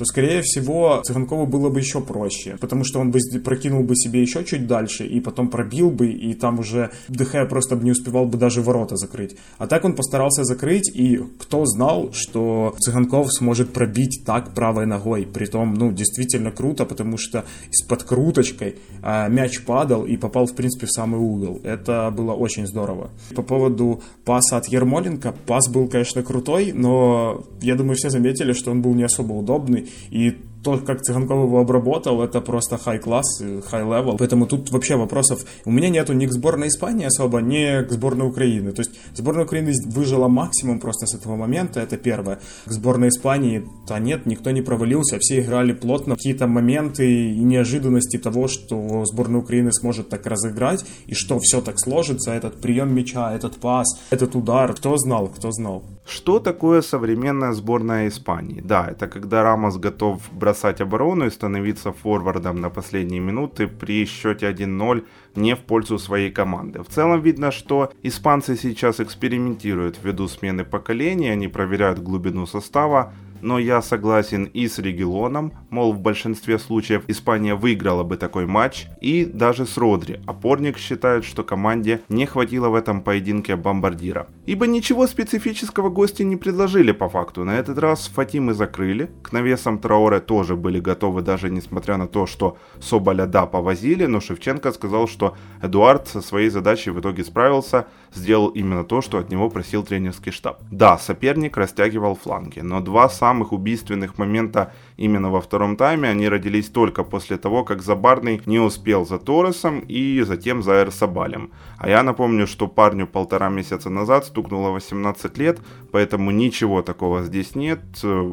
то, 0.00 0.06
скорее 0.06 0.40
всего, 0.40 1.02
Цыганкову 1.04 1.44
было 1.44 1.68
бы 1.68 1.78
еще 1.78 2.00
проще, 2.00 2.56
потому 2.58 2.84
что 2.84 3.00
он 3.00 3.10
бы 3.10 3.18
прокинул 3.44 3.82
бы 3.82 3.94
себе 3.94 4.22
еще 4.22 4.46
чуть 4.46 4.66
дальше 4.66 5.06
и 5.06 5.20
потом 5.20 5.48
пробил 5.48 5.90
бы, 5.90 6.10
и 6.10 6.32
там 6.32 6.58
уже 6.58 6.90
ДХ 7.08 7.46
просто 7.50 7.76
бы 7.76 7.84
не 7.84 7.90
успевал 7.90 8.24
бы 8.24 8.38
даже 8.38 8.62
ворота 8.62 8.96
закрыть. 8.96 9.36
А 9.58 9.66
так 9.66 9.84
он 9.84 9.94
постарался 9.94 10.44
закрыть, 10.44 10.90
и 10.94 11.20
кто 11.38 11.66
знал, 11.66 12.14
что 12.14 12.74
Цыганков 12.80 13.30
сможет 13.30 13.74
пробить 13.74 14.22
так 14.24 14.54
правой 14.54 14.86
ногой. 14.86 15.26
Притом, 15.26 15.74
ну, 15.74 15.92
действительно 15.92 16.50
круто, 16.50 16.86
потому 16.86 17.18
что 17.18 17.44
с 17.70 17.82
подкруточкой 17.82 18.76
а, 19.02 19.28
мяч 19.28 19.62
падал 19.66 20.06
и 20.06 20.16
попал, 20.16 20.46
в 20.46 20.54
принципе, 20.54 20.86
в 20.86 20.92
самый 20.92 21.20
угол. 21.20 21.60
Это 21.62 22.10
было 22.10 22.32
очень 22.32 22.66
здорово. 22.66 23.10
По 23.34 23.42
поводу 23.42 24.00
паса 24.24 24.56
от 24.56 24.66
Ермоленко, 24.66 25.34
пас 25.46 25.68
был, 25.68 25.88
конечно, 25.88 26.22
крутой, 26.22 26.72
но 26.72 27.44
я 27.60 27.74
думаю, 27.74 27.96
все 27.96 28.08
заметили, 28.08 28.54
что 28.54 28.70
он 28.70 28.80
был 28.80 28.94
не 28.94 29.02
особо 29.02 29.34
удобный, 29.34 29.89
и 30.10 30.36
то, 30.62 30.78
как 30.78 31.00
Цыганков 31.02 31.46
его 31.46 31.60
обработал, 31.60 32.22
это 32.22 32.40
просто 32.40 32.76
high 32.76 33.02
class, 33.02 33.42
high 33.70 33.88
level. 33.88 34.16
Поэтому 34.18 34.46
тут 34.46 34.70
вообще 34.70 34.96
вопросов 34.96 35.40
у 35.64 35.70
меня 35.70 35.88
нету 35.88 36.12
ни 36.12 36.26
к 36.26 36.32
сборной 36.32 36.68
Испании 36.68 37.06
особо, 37.06 37.40
ни 37.40 37.82
к 37.82 37.90
сборной 37.90 38.28
Украины. 38.28 38.72
То 38.72 38.80
есть 38.80 38.90
сборная 39.14 39.44
Украины 39.44 39.72
выжила 39.86 40.28
максимум 40.28 40.78
просто 40.78 41.06
с 41.06 41.14
этого 41.14 41.36
момента, 41.36 41.80
это 41.80 41.96
первое. 41.96 42.40
К 42.66 42.72
сборной 42.72 43.08
Испании, 43.08 43.64
то 43.86 43.98
нет, 43.98 44.26
никто 44.26 44.50
не 44.50 44.62
провалился, 44.62 45.18
все 45.18 45.40
играли 45.40 45.72
плотно. 45.72 46.14
Какие-то 46.14 46.46
моменты 46.46 47.32
и 47.32 47.40
неожиданности 47.40 48.18
того, 48.18 48.48
что 48.48 49.04
сборная 49.06 49.40
Украины 49.40 49.72
сможет 49.72 50.08
так 50.08 50.26
разыграть, 50.26 50.84
и 51.06 51.14
что 51.14 51.38
все 51.38 51.60
так 51.60 51.78
сложится, 51.78 52.32
этот 52.32 52.60
прием 52.60 52.94
мяча, 52.94 53.34
этот 53.34 53.56
пас, 53.56 53.86
этот 54.10 54.34
удар, 54.34 54.74
кто 54.74 54.96
знал, 54.98 55.28
кто 55.28 55.50
знал. 55.52 55.82
Что 56.10 56.40
такое 56.40 56.82
современная 56.82 57.52
сборная 57.52 58.08
Испании? 58.08 58.60
Да, 58.60 58.88
это 58.90 59.06
когда 59.06 59.44
Рамос 59.44 59.76
готов 59.76 60.20
бросать 60.32 60.80
оборону 60.80 61.26
и 61.26 61.30
становиться 61.30 61.92
форвардом 61.92 62.60
на 62.60 62.68
последние 62.68 63.20
минуты 63.20 63.68
при 63.68 64.04
счете 64.06 64.50
1-0 64.50 65.04
не 65.36 65.54
в 65.54 65.60
пользу 65.60 65.98
своей 65.98 66.32
команды. 66.32 66.82
В 66.82 66.88
целом 66.88 67.20
видно, 67.20 67.52
что 67.52 67.92
испанцы 68.02 68.56
сейчас 68.56 68.98
экспериментируют 68.98 70.00
ввиду 70.02 70.26
смены 70.26 70.64
поколения, 70.64 71.30
они 71.30 71.46
проверяют 71.46 72.00
глубину 72.00 72.44
состава, 72.44 73.12
но 73.40 73.58
я 73.58 73.82
согласен 73.82 74.44
и 74.44 74.68
с 74.68 74.78
Регелоном, 74.78 75.52
мол, 75.70 75.92
в 75.92 76.00
большинстве 76.00 76.58
случаев 76.58 77.04
Испания 77.08 77.54
выиграла 77.54 78.02
бы 78.02 78.16
такой 78.16 78.46
матч, 78.46 78.86
и 79.00 79.24
даже 79.24 79.66
с 79.66 79.76
Родри. 79.76 80.20
Опорник 80.26 80.78
считает, 80.78 81.24
что 81.24 81.42
команде 81.42 82.00
не 82.08 82.26
хватило 82.26 82.68
в 82.68 82.74
этом 82.74 83.02
поединке 83.02 83.56
бомбардира. 83.56 84.28
Ибо 84.46 84.66
ничего 84.66 85.06
специфического 85.06 85.88
гости 85.90 86.22
не 86.22 86.36
предложили 86.36 86.92
по 86.92 87.08
факту. 87.08 87.44
На 87.44 87.58
этот 87.58 87.78
раз 87.78 88.08
Фатимы 88.08 88.54
закрыли, 88.54 89.10
к 89.22 89.32
навесам 89.32 89.78
Траоре 89.78 90.20
тоже 90.20 90.56
были 90.56 90.80
готовы, 90.80 91.22
даже 91.22 91.50
несмотря 91.50 91.96
на 91.96 92.06
то, 92.06 92.26
что 92.26 92.56
Соболя 92.80 93.26
да 93.26 93.46
повозили, 93.46 94.06
но 94.06 94.20
Шевченко 94.20 94.72
сказал, 94.72 95.08
что 95.08 95.36
Эдуард 95.62 96.08
со 96.08 96.20
своей 96.20 96.50
задачей 96.50 96.90
в 96.90 97.00
итоге 97.00 97.24
справился, 97.24 97.86
сделал 98.12 98.48
именно 98.48 98.84
то, 98.84 99.00
что 99.00 99.18
от 99.18 99.30
него 99.30 99.48
просил 99.50 99.82
тренерский 99.82 100.32
штаб. 100.32 100.62
Да, 100.70 100.98
соперник 100.98 101.56
растягивал 101.56 102.16
фланги, 102.16 102.60
но 102.60 102.80
два 102.80 103.08
самых 103.30 103.52
убийственных 103.52 104.18
момента 104.18 104.72
именно 104.98 105.30
во 105.30 105.40
втором 105.40 105.76
тайме, 105.76 106.08
они 106.08 106.28
родились 106.28 106.68
только 106.68 107.04
после 107.04 107.36
того, 107.36 107.64
как 107.64 107.80
Забарный 107.82 108.42
не 108.46 108.58
успел 108.58 109.06
за 109.06 109.18
Торресом 109.18 109.84
и 109.88 110.24
затем 110.26 110.62
за 110.62 110.72
Эрсабалем. 110.82 111.50
А 111.78 111.88
я 111.88 112.02
напомню, 112.02 112.46
что 112.46 112.66
парню 112.66 113.06
полтора 113.06 113.48
месяца 113.48 113.88
назад 113.90 114.24
стукнуло 114.24 114.70
18 114.70 115.38
лет, 115.38 115.60
поэтому 115.92 116.32
ничего 116.32 116.82
такого 116.82 117.22
здесь 117.22 117.54
нет. 117.54 117.80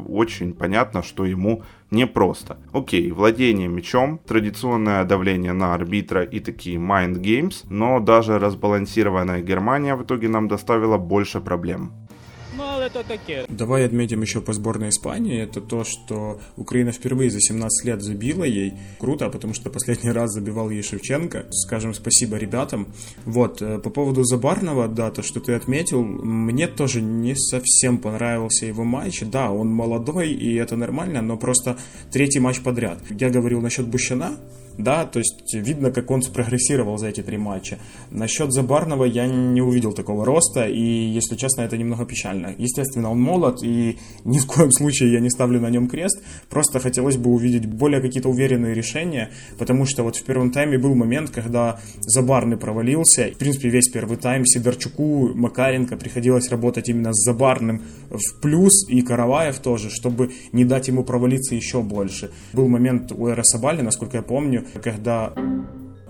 Очень 0.08 0.54
понятно, 0.54 1.04
что 1.04 1.26
ему 1.26 1.62
непросто. 1.92 2.58
Окей, 2.74 3.12
владение 3.12 3.68
мячом, 3.68 4.20
традиционное 4.28 5.04
давление 5.04 5.54
на 5.54 5.76
арбитра 5.76 6.24
и 6.24 6.40
такие 6.40 6.78
mind 6.80 7.22
games, 7.22 7.66
но 7.70 8.00
даже 8.00 8.40
разбалансированная 8.40 9.42
Германия 9.42 9.96
в 9.96 10.02
итоге 10.02 10.28
нам 10.28 10.48
доставила 10.48 10.98
больше 10.98 11.40
проблем. 11.40 11.92
Это 12.88 13.04
таке. 13.04 13.46
Давай 13.50 13.86
отметим 13.86 14.22
еще 14.22 14.40
по 14.40 14.54
сборной 14.54 14.90
Испании. 14.90 15.42
Это 15.42 15.60
то, 15.60 15.84
что 15.84 16.40
Украина 16.56 16.94
впервые 16.94 17.30
за 17.30 17.42
17 17.42 17.86
лет 17.86 18.02
забила 18.02 18.46
ей. 18.46 18.76
Круто, 18.98 19.30
потому 19.30 19.54
что 19.54 19.70
последний 19.70 20.12
раз 20.12 20.32
забивал 20.32 20.70
ей 20.70 20.82
Шевченко. 20.82 21.48
Скажем 21.52 21.94
спасибо 21.94 22.38
ребятам. 22.38 22.88
Вот, 23.26 23.62
э, 23.62 23.80
по 23.80 23.90
поводу 23.90 24.24
Забарного, 24.24 24.88
да, 24.88 25.12
то, 25.12 25.22
что 25.22 25.42
ты 25.42 25.54
отметил, 25.54 26.02
мне 26.02 26.68
тоже 26.68 27.02
не 27.02 27.36
совсем 27.36 27.98
понравился 27.98 28.66
его 28.66 28.86
матч. 28.86 29.22
Да, 29.22 29.52
он 29.52 29.68
молодой, 29.68 30.32
и 30.32 30.56
это 30.56 30.78
нормально, 30.78 31.22
но 31.22 31.36
просто 31.36 31.78
третий 32.14 32.40
матч 32.40 32.62
подряд. 32.62 33.00
Я 33.10 33.30
говорил 33.30 33.60
насчет 33.60 33.86
Бущана, 33.86 34.38
да, 34.78 35.06
то 35.06 35.20
есть 35.20 35.54
видно, 35.54 35.92
как 35.92 36.12
он 36.12 36.22
спрогрессировал 36.22 36.98
за 36.98 37.08
эти 37.08 37.22
три 37.22 37.38
матча. 37.38 37.80
Насчет 38.12 38.54
Забарного 38.54 39.06
я 39.06 39.26
не 39.28 39.62
увидел 39.62 39.94
такого 39.94 40.26
роста, 40.26 40.68
и, 40.68 40.82
если 40.82 41.36
честно, 41.36 41.62
это 41.62 41.78
немного 41.78 42.06
печально. 42.06 42.54
Естественно, 42.58 43.10
он 43.10 43.20
молод, 43.20 43.64
и 43.64 43.98
ни 44.24 44.38
в 44.38 44.46
коем 44.46 44.72
случае 44.72 45.14
я 45.14 45.20
не 45.20 45.30
ставлю 45.30 45.60
на 45.60 45.70
нем 45.70 45.88
крест, 45.88 46.22
просто 46.50 46.80
хотелось 46.80 47.18
бы 47.18 47.32
увидеть 47.32 47.66
более 47.66 48.02
какие-то 48.02 48.30
уверенные 48.30 48.74
решения, 48.76 49.32
потому 49.58 49.86
что 49.86 50.04
вот 50.04 50.16
в 50.16 50.24
первом 50.24 50.52
тайме 50.52 50.78
был 50.78 50.94
момент, 50.96 51.32
когда 51.32 51.80
Забарный 52.02 52.58
провалился, 52.58 53.32
в 53.34 53.38
принципе, 53.38 53.70
весь 53.70 53.90
первый 53.90 54.18
тайм 54.18 54.46
Сидорчуку, 54.46 55.34
Макаренко 55.34 55.98
приходилось 55.98 56.50
работать 56.50 56.90
именно 56.90 57.14
с 57.14 57.24
Забарным 57.24 57.82
в 58.10 58.40
плюс, 58.42 58.88
и 58.90 59.02
Караваев 59.02 59.60
тоже, 59.60 59.90
чтобы 59.90 60.32
не 60.52 60.66
дать 60.66 60.88
ему 60.88 61.04
провалиться 61.04 61.56
еще 61.56 61.82
больше. 61.82 62.32
Был 62.54 62.68
момент 62.68 63.12
у 63.12 63.28
Эра 63.28 63.44
Сабали, 63.44 63.82
насколько 63.82 64.18
я 64.18 64.24
помню, 64.24 64.67
когда 64.84 65.34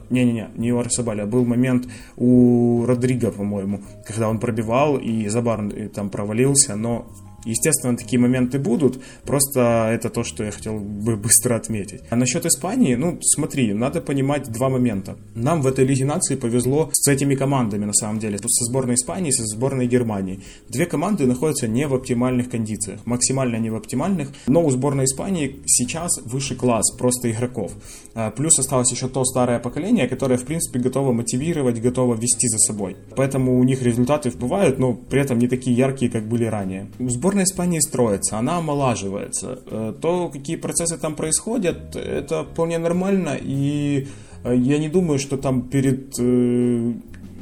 не-не-не, 0.10 0.50
не 0.56 0.72
у 0.72 0.80
Арсабаля, 0.80 1.26
был 1.26 1.46
момент 1.46 1.88
у 2.16 2.86
Родриго, 2.86 3.32
по-моему, 3.32 3.82
когда 4.06 4.30
он 4.30 4.40
пробивал 4.40 4.98
и 4.98 5.28
Забар 5.28 5.62
там 5.94 6.10
провалился, 6.10 6.76
но 6.76 7.08
Естественно, 7.48 7.96
такие 7.96 8.20
моменты 8.20 8.60
будут, 8.60 9.00
просто 9.26 9.90
это 9.94 10.10
то, 10.10 10.24
что 10.24 10.44
я 10.44 10.52
хотел 10.52 10.80
бы 10.80 11.16
быстро 11.28 11.56
отметить. 11.56 12.02
А 12.10 12.16
насчет 12.16 12.46
Испании, 12.46 12.96
ну, 12.96 13.20
смотри, 13.22 13.74
надо 13.74 14.02
понимать 14.02 14.52
два 14.52 14.70
момента. 14.70 15.16
Нам 15.34 15.62
в 15.62 15.68
этой 15.68 15.86
Лиге 15.86 16.06
нации 16.06 16.36
повезло 16.36 16.90
с 16.92 17.08
этими 17.08 17.36
командами, 17.36 17.86
на 17.86 17.94
самом 17.94 18.20
деле, 18.20 18.38
со 18.38 18.66
сборной 18.66 18.96
Испании, 18.96 19.32
со 19.32 19.46
сборной 19.46 19.88
Германии. 19.88 20.42
Две 20.70 20.86
команды 20.86 21.26
находятся 21.26 21.68
не 21.68 21.88
в 21.88 21.94
оптимальных 21.94 22.50
кондициях, 22.50 23.06
максимально 23.06 23.58
не 23.58 23.70
в 23.70 23.76
оптимальных, 23.76 24.30
но 24.48 24.66
у 24.66 24.70
сборной 24.70 25.06
Испании 25.06 25.62
сейчас 25.66 26.20
выше 26.26 26.56
класс 26.56 26.92
просто 26.98 27.32
игроков. 27.32 27.72
А, 28.14 28.32
плюс 28.32 28.60
осталось 28.60 28.92
еще 28.92 29.08
то 29.08 29.24
старое 29.24 29.60
поколение, 29.60 30.08
которое, 30.08 30.38
в 30.38 30.44
принципе, 30.44 30.80
готово 30.80 31.14
мотивировать, 31.14 31.82
готово 31.82 32.16
вести 32.16 32.48
за 32.48 32.58
собой. 32.58 32.98
Поэтому 33.16 33.60
у 33.60 33.64
них 33.64 33.82
результаты 33.82 34.32
бывают, 34.32 34.80
но 34.80 34.94
при 34.94 35.22
этом 35.22 35.40
не 35.40 35.48
такие 35.48 35.76
яркие, 35.76 36.12
как 36.12 36.28
были 36.28 36.46
ранее. 36.46 36.88
Сборная 37.00 37.37
сборная 37.38 37.44
Испании 37.44 37.80
строится, 37.80 38.38
она 38.38 38.58
омолаживается. 38.58 39.60
Э, 39.66 39.94
то, 40.02 40.30
какие 40.30 40.58
процессы 40.58 40.98
там 40.98 41.16
происходят, 41.16 41.96
это 41.96 42.44
вполне 42.44 42.80
нормально, 42.80 43.38
и 43.40 44.08
э, 44.44 44.56
я 44.56 44.80
не 44.80 44.90
думаю, 44.90 45.20
что 45.20 45.38
там 45.38 45.62
перед 45.62 46.20
э, 46.20 46.94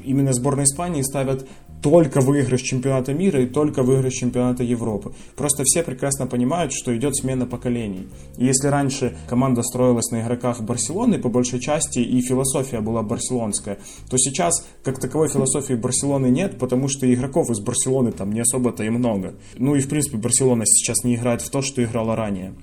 именно 0.05 0.33
сборной 0.33 0.63
Испании 0.63 1.03
ставят 1.03 1.47
только 1.81 2.21
выигрыш 2.21 2.61
чемпионата 2.61 3.13
мира 3.13 3.41
и 3.41 3.45
только 3.45 3.83
выигрыш 3.83 4.13
чемпионата 4.13 4.63
Европы. 4.63 5.13
Просто 5.35 5.63
все 5.63 5.83
прекрасно 5.83 6.27
понимают, 6.27 6.73
что 6.73 6.95
идет 6.95 7.15
смена 7.15 7.45
поколений. 7.45 8.07
И 8.37 8.45
если 8.45 8.67
раньше 8.67 9.15
команда 9.27 9.63
строилась 9.63 10.11
на 10.11 10.21
игроках 10.21 10.61
Барселоны 10.61 11.19
по 11.19 11.29
большей 11.29 11.59
части 11.59 11.99
и 11.99 12.21
философия 12.21 12.81
была 12.81 13.03
барселонская, 13.03 13.77
то 14.09 14.17
сейчас 14.17 14.65
как 14.83 14.99
таковой 14.99 15.29
философии 15.29 15.73
Барселоны 15.73 16.27
нет, 16.27 16.57
потому 16.57 16.87
что 16.87 17.11
игроков 17.11 17.49
из 17.49 17.59
Барселоны 17.59 18.11
там 18.11 18.31
не 18.31 18.41
особо-то 18.41 18.83
и 18.83 18.89
много. 18.89 19.35
Ну 19.57 19.75
и 19.75 19.81
в 19.81 19.89
принципе 19.89 20.17
Барселона 20.17 20.65
сейчас 20.65 21.03
не 21.03 21.15
играет 21.15 21.41
в 21.41 21.49
то, 21.49 21.61
что 21.61 21.83
играла 21.83 22.15
ранее. 22.15 22.53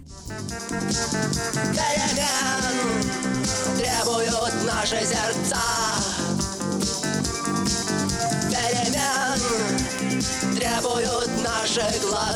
Yeah. 1.74 2.52
наши 4.82 5.06
сердца 5.06 5.81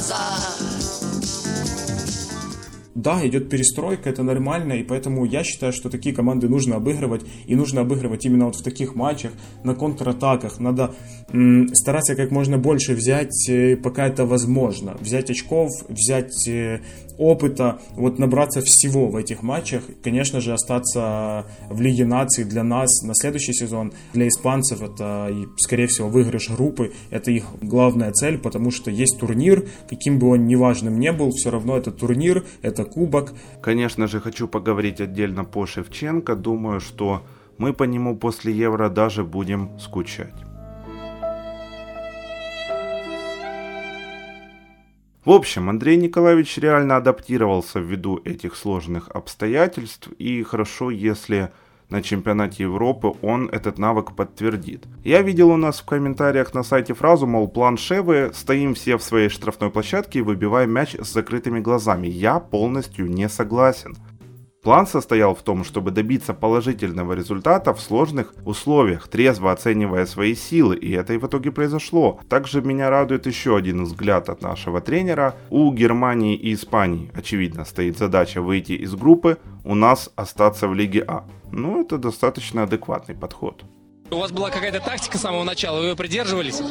глаза 0.06 0.56
да, 2.96 3.24
идет 3.24 3.50
перестройка, 3.50 4.08
это 4.10 4.22
нормально, 4.22 4.72
и 4.72 4.82
поэтому 4.82 5.24
я 5.26 5.44
считаю, 5.44 5.72
что 5.72 5.90
такие 5.90 6.14
команды 6.14 6.48
нужно 6.48 6.76
обыгрывать, 6.76 7.22
и 7.46 7.54
нужно 7.54 7.82
обыгрывать 7.82 8.24
именно 8.24 8.46
вот 8.46 8.56
в 8.56 8.62
таких 8.62 8.96
матчах, 8.96 9.32
на 9.64 9.74
контратаках. 9.74 10.58
Надо 10.58 10.94
м, 11.30 11.68
стараться 11.74 12.16
как 12.16 12.30
можно 12.30 12.58
больше 12.58 12.94
взять, 12.94 13.48
э, 13.48 13.76
пока 13.76 14.08
это 14.08 14.24
возможно. 14.24 14.96
Взять 14.98 15.30
очков, 15.30 15.70
взять 15.88 16.48
э, 16.48 16.80
опыта, 17.18 17.78
вот 17.92 18.18
набраться 18.18 18.60
всего 18.60 19.08
в 19.08 19.16
этих 19.16 19.42
матчах. 19.42 19.82
Конечно 20.02 20.40
же, 20.40 20.52
остаться 20.52 21.46
в 21.68 21.80
Лиге 21.80 22.04
наций 22.04 22.44
для 22.44 22.62
нас 22.62 23.02
на 23.02 23.14
следующий 23.14 23.52
сезон, 23.52 23.92
для 24.12 24.28
испанцев 24.28 24.82
это, 24.82 25.30
скорее 25.58 25.86
всего, 25.86 26.08
выигрыш 26.08 26.50
группы. 26.50 26.92
Это 27.10 27.30
их 27.30 27.44
главная 27.60 28.12
цель, 28.12 28.38
потому 28.38 28.70
что 28.70 28.90
есть 28.90 29.18
турнир, 29.18 29.68
каким 29.88 30.18
бы 30.18 30.28
он 30.28 30.46
неважным 30.46 30.98
не 30.98 31.12
был, 31.12 31.30
все 31.30 31.50
равно 31.50 31.76
это 31.76 31.90
турнир, 31.90 32.44
это 32.62 32.84
кубок. 32.84 33.34
Конечно 33.62 34.06
же, 34.06 34.20
хочу 34.20 34.48
поговорить 34.48 35.00
отдельно 35.00 35.44
по 35.44 35.66
Шевченко. 35.66 36.36
Думаю, 36.36 36.80
что 36.80 37.22
мы 37.58 37.72
по 37.72 37.84
нему 37.84 38.16
после 38.16 38.52
Евро 38.52 38.88
даже 38.88 39.24
будем 39.24 39.70
скучать. 39.78 40.45
В 45.26 45.32
общем, 45.32 45.68
Андрей 45.68 45.96
Николаевич 45.96 46.56
реально 46.56 46.98
адаптировался 46.98 47.80
ввиду 47.80 48.20
этих 48.24 48.54
сложных 48.54 49.08
обстоятельств, 49.08 50.08
и 50.20 50.44
хорошо, 50.44 50.92
если 50.92 51.50
на 51.88 52.00
чемпионате 52.00 52.62
Европы 52.62 53.12
он 53.22 53.48
этот 53.48 53.76
навык 53.76 54.14
подтвердит. 54.14 54.84
Я 55.02 55.22
видел 55.22 55.50
у 55.50 55.56
нас 55.56 55.80
в 55.80 55.84
комментариях 55.84 56.54
на 56.54 56.62
сайте 56.62 56.94
фразу, 56.94 57.26
мол, 57.26 57.48
план 57.48 57.76
Шевы, 57.76 58.30
стоим 58.34 58.74
все 58.74 58.96
в 58.98 59.02
своей 59.02 59.28
штрафной 59.28 59.70
площадке 59.70 60.20
и 60.20 60.22
выбиваем 60.22 60.70
мяч 60.70 60.94
с 60.94 61.12
закрытыми 61.12 61.58
глазами. 61.58 62.06
Я 62.06 62.38
полностью 62.38 63.10
не 63.10 63.28
согласен. 63.28 63.96
План 64.66 64.88
состоял 64.88 65.32
в 65.32 65.42
том, 65.42 65.62
чтобы 65.62 65.92
добиться 65.92 66.34
положительного 66.34 67.12
результата 67.12 67.72
в 67.72 67.80
сложных 67.80 68.34
условиях, 68.44 69.06
трезво 69.06 69.52
оценивая 69.52 70.06
свои 70.06 70.34
силы, 70.34 70.74
и 70.74 70.90
это 70.90 71.14
и 71.14 71.18
в 71.18 71.26
итоге 71.28 71.52
произошло. 71.52 72.18
Также 72.28 72.62
меня 72.62 72.90
радует 72.90 73.26
еще 73.26 73.56
один 73.56 73.84
взгляд 73.84 74.28
от 74.28 74.42
нашего 74.42 74.80
тренера. 74.80 75.36
У 75.50 75.72
Германии 75.72 76.34
и 76.34 76.52
Испании, 76.52 77.12
очевидно, 77.14 77.64
стоит 77.64 77.96
задача 77.96 78.42
выйти 78.42 78.72
из 78.72 78.96
группы, 78.96 79.38
у 79.62 79.76
нас 79.76 80.10
остаться 80.16 80.66
в 80.66 80.74
Лиге 80.74 81.04
А. 81.06 81.24
Ну, 81.52 81.82
это 81.82 81.96
достаточно 81.96 82.64
адекватный 82.64 83.14
подход. 83.14 83.62
У 84.08 84.18
вас 84.18 84.30
была 84.30 84.50
какая-то 84.50 84.78
тактика 84.78 85.18
с 85.18 85.22
самого 85.22 85.42
начала, 85.42 85.80
вы 85.80 85.86
ее 85.86 85.96
придерживались? 85.96 86.62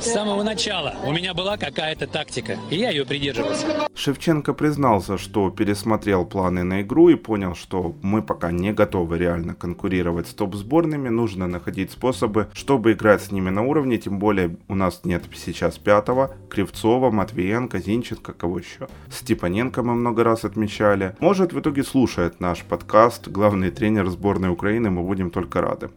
С 0.00 0.12
самого 0.12 0.42
начала 0.42 0.96
у 1.04 1.12
меня 1.12 1.32
была 1.32 1.56
какая-то 1.56 2.08
тактика, 2.08 2.58
и 2.68 2.76
я 2.76 2.90
ее 2.90 3.06
придерживался. 3.06 3.88
Шевченко 3.94 4.54
признался, 4.54 5.16
что 5.16 5.50
пересмотрел 5.50 6.26
планы 6.26 6.64
на 6.64 6.82
игру 6.82 7.10
и 7.10 7.14
понял, 7.14 7.54
что 7.54 7.94
мы 8.02 8.22
пока 8.22 8.50
не 8.50 8.72
готовы 8.72 9.18
реально 9.18 9.54
конкурировать 9.54 10.26
с 10.26 10.34
топ-сборными, 10.34 11.08
нужно 11.10 11.46
находить 11.46 11.92
способы, 11.92 12.48
чтобы 12.54 12.92
играть 12.92 13.22
с 13.22 13.30
ними 13.30 13.50
на 13.50 13.62
уровне, 13.62 13.98
тем 13.98 14.18
более 14.18 14.56
у 14.66 14.74
нас 14.74 15.02
нет 15.04 15.22
сейчас 15.32 15.78
пятого, 15.78 16.34
Кривцова, 16.50 17.12
Матвиенко, 17.12 17.78
Зинченко, 17.78 18.32
кого 18.32 18.58
еще. 18.58 18.88
Степаненко 19.10 19.84
мы 19.84 19.94
много 19.94 20.24
раз 20.24 20.44
отмечали. 20.44 21.14
Может 21.20 21.52
в 21.52 21.60
итоге 21.60 21.84
слушает 21.84 22.40
наш 22.40 22.62
подкаст, 22.64 23.28
главный 23.28 23.70
тренер 23.70 24.08
сборной 24.08 24.48
Украины, 24.48 24.90
мы 24.90 25.02
будем 25.02 25.30
только 25.30 25.60
рады. 25.60 25.90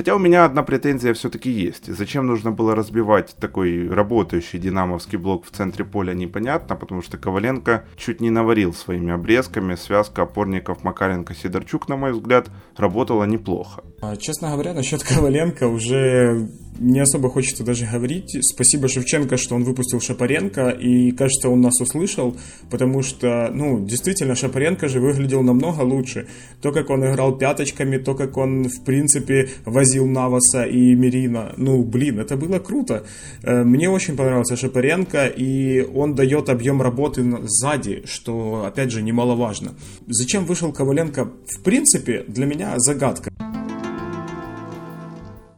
Хотя 0.00 0.14
у 0.14 0.18
меня 0.18 0.46
одна 0.46 0.62
претензия 0.62 1.12
все-таки 1.12 1.50
есть. 1.50 1.94
Зачем 1.94 2.26
нужно 2.26 2.52
было 2.52 2.74
разбивать 2.74 3.36
такой 3.38 3.86
работающий 3.86 4.58
динамовский 4.58 5.18
блок 5.18 5.44
в 5.44 5.50
центре 5.50 5.84
поля, 5.84 6.14
непонятно, 6.14 6.74
потому 6.74 7.02
что 7.02 7.18
Коваленко 7.18 7.84
чуть 7.98 8.22
не 8.22 8.30
наварил 8.30 8.72
своими 8.72 9.12
обрезками. 9.12 9.74
Связка 9.74 10.22
опорников 10.22 10.84
Макаренко-Сидорчук, 10.84 11.88
на 11.88 11.96
мой 11.96 12.12
взгляд, 12.12 12.48
работала 12.78 13.24
неплохо. 13.24 13.84
А, 14.00 14.16
честно 14.16 14.52
говоря, 14.52 14.72
насчет 14.72 15.02
Коваленко 15.02 15.68
уже 15.68 16.48
не 16.80 17.00
особо 17.00 17.28
хочется 17.28 17.62
даже 17.62 17.86
говорить. 17.86 18.38
Спасибо 18.42 18.88
Шевченко, 18.88 19.36
что 19.36 19.54
он 19.54 19.64
выпустил 19.64 20.00
Шапаренко, 20.00 20.70
и 20.70 21.12
кажется, 21.12 21.50
он 21.50 21.60
нас 21.60 21.78
услышал, 21.80 22.36
потому 22.70 23.02
что, 23.02 23.50
ну, 23.52 23.84
действительно, 23.84 24.34
Шапаренко 24.34 24.88
же 24.88 25.00
выглядел 25.00 25.42
намного 25.42 25.82
лучше. 25.82 26.26
То, 26.62 26.72
как 26.72 26.88
он 26.90 27.04
играл 27.04 27.36
пяточками, 27.36 27.98
то, 27.98 28.14
как 28.14 28.36
он, 28.38 28.64
в 28.68 28.82
принципе, 28.84 29.50
возил 29.90 30.06
Наваса 30.06 30.64
и 30.64 30.94
Мерина. 30.94 31.52
Ну, 31.56 31.82
блин, 31.82 32.20
это 32.20 32.36
было 32.36 32.60
круто. 32.60 33.02
Э, 33.42 33.64
мне 33.64 33.90
очень 33.90 34.16
понравился 34.16 34.56
Шапаренко, 34.56 35.26
и 35.26 35.82
он 35.94 36.14
дает 36.14 36.48
объем 36.48 36.80
работы 36.80 37.24
сзади, 37.42 38.02
что, 38.04 38.64
опять 38.66 38.92
же, 38.92 39.02
немаловажно. 39.02 39.72
Зачем 40.06 40.44
вышел 40.44 40.72
Коваленко? 40.72 41.24
В 41.24 41.62
принципе, 41.62 42.24
для 42.28 42.46
меня 42.46 42.74
загадка. 42.78 43.30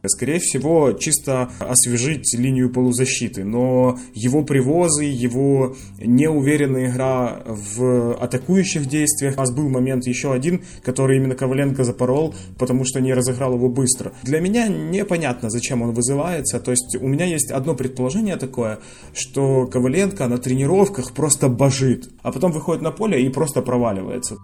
Скорее 0.05 0.39
всего, 0.39 0.91
чисто 0.91 1.49
освежить 1.59 2.33
линию 2.37 2.69
полузащиты, 2.69 3.45
но 3.45 3.97
его 4.13 4.43
привозы, 4.43 5.05
его 5.05 5.77
неуверенная 5.97 6.91
игра 6.91 7.41
в 7.45 8.13
атакующих 8.15 8.85
действиях. 8.85 9.35
У 9.35 9.39
нас 9.39 9.53
был 9.53 9.69
момент 9.69 10.05
еще 10.05 10.33
один, 10.33 10.61
который 10.83 11.19
именно 11.19 11.35
Коваленко 11.35 11.85
запорол, 11.85 12.35
потому 12.59 12.83
что 12.83 12.99
не 12.99 13.13
разыграл 13.13 13.53
его 13.55 13.69
быстро. 13.69 14.11
Для 14.23 14.41
меня 14.41 14.67
непонятно, 14.67 15.49
зачем 15.49 15.81
он 15.81 15.93
вызывается. 15.93 16.59
То 16.59 16.71
есть 16.71 16.97
у 16.99 17.07
меня 17.07 17.23
есть 17.23 17.49
одно 17.51 17.73
предположение 17.73 18.35
такое, 18.35 18.79
что 19.13 19.67
Коваленко 19.67 20.27
на 20.27 20.37
тренировках 20.37 21.13
просто 21.13 21.47
божит, 21.47 22.09
а 22.23 22.33
потом 22.33 22.51
выходит 22.51 22.81
на 22.81 22.91
поле 22.91 23.25
и 23.25 23.29
просто 23.29 23.61
проваливается. 23.61 24.35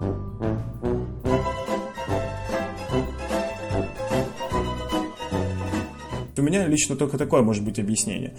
У 6.40 6.44
меня 6.44 6.66
лично 6.68 6.96
только 6.96 7.18
такое 7.18 7.42
может 7.42 7.64
быть 7.64 7.80
объяснение. 7.80 8.34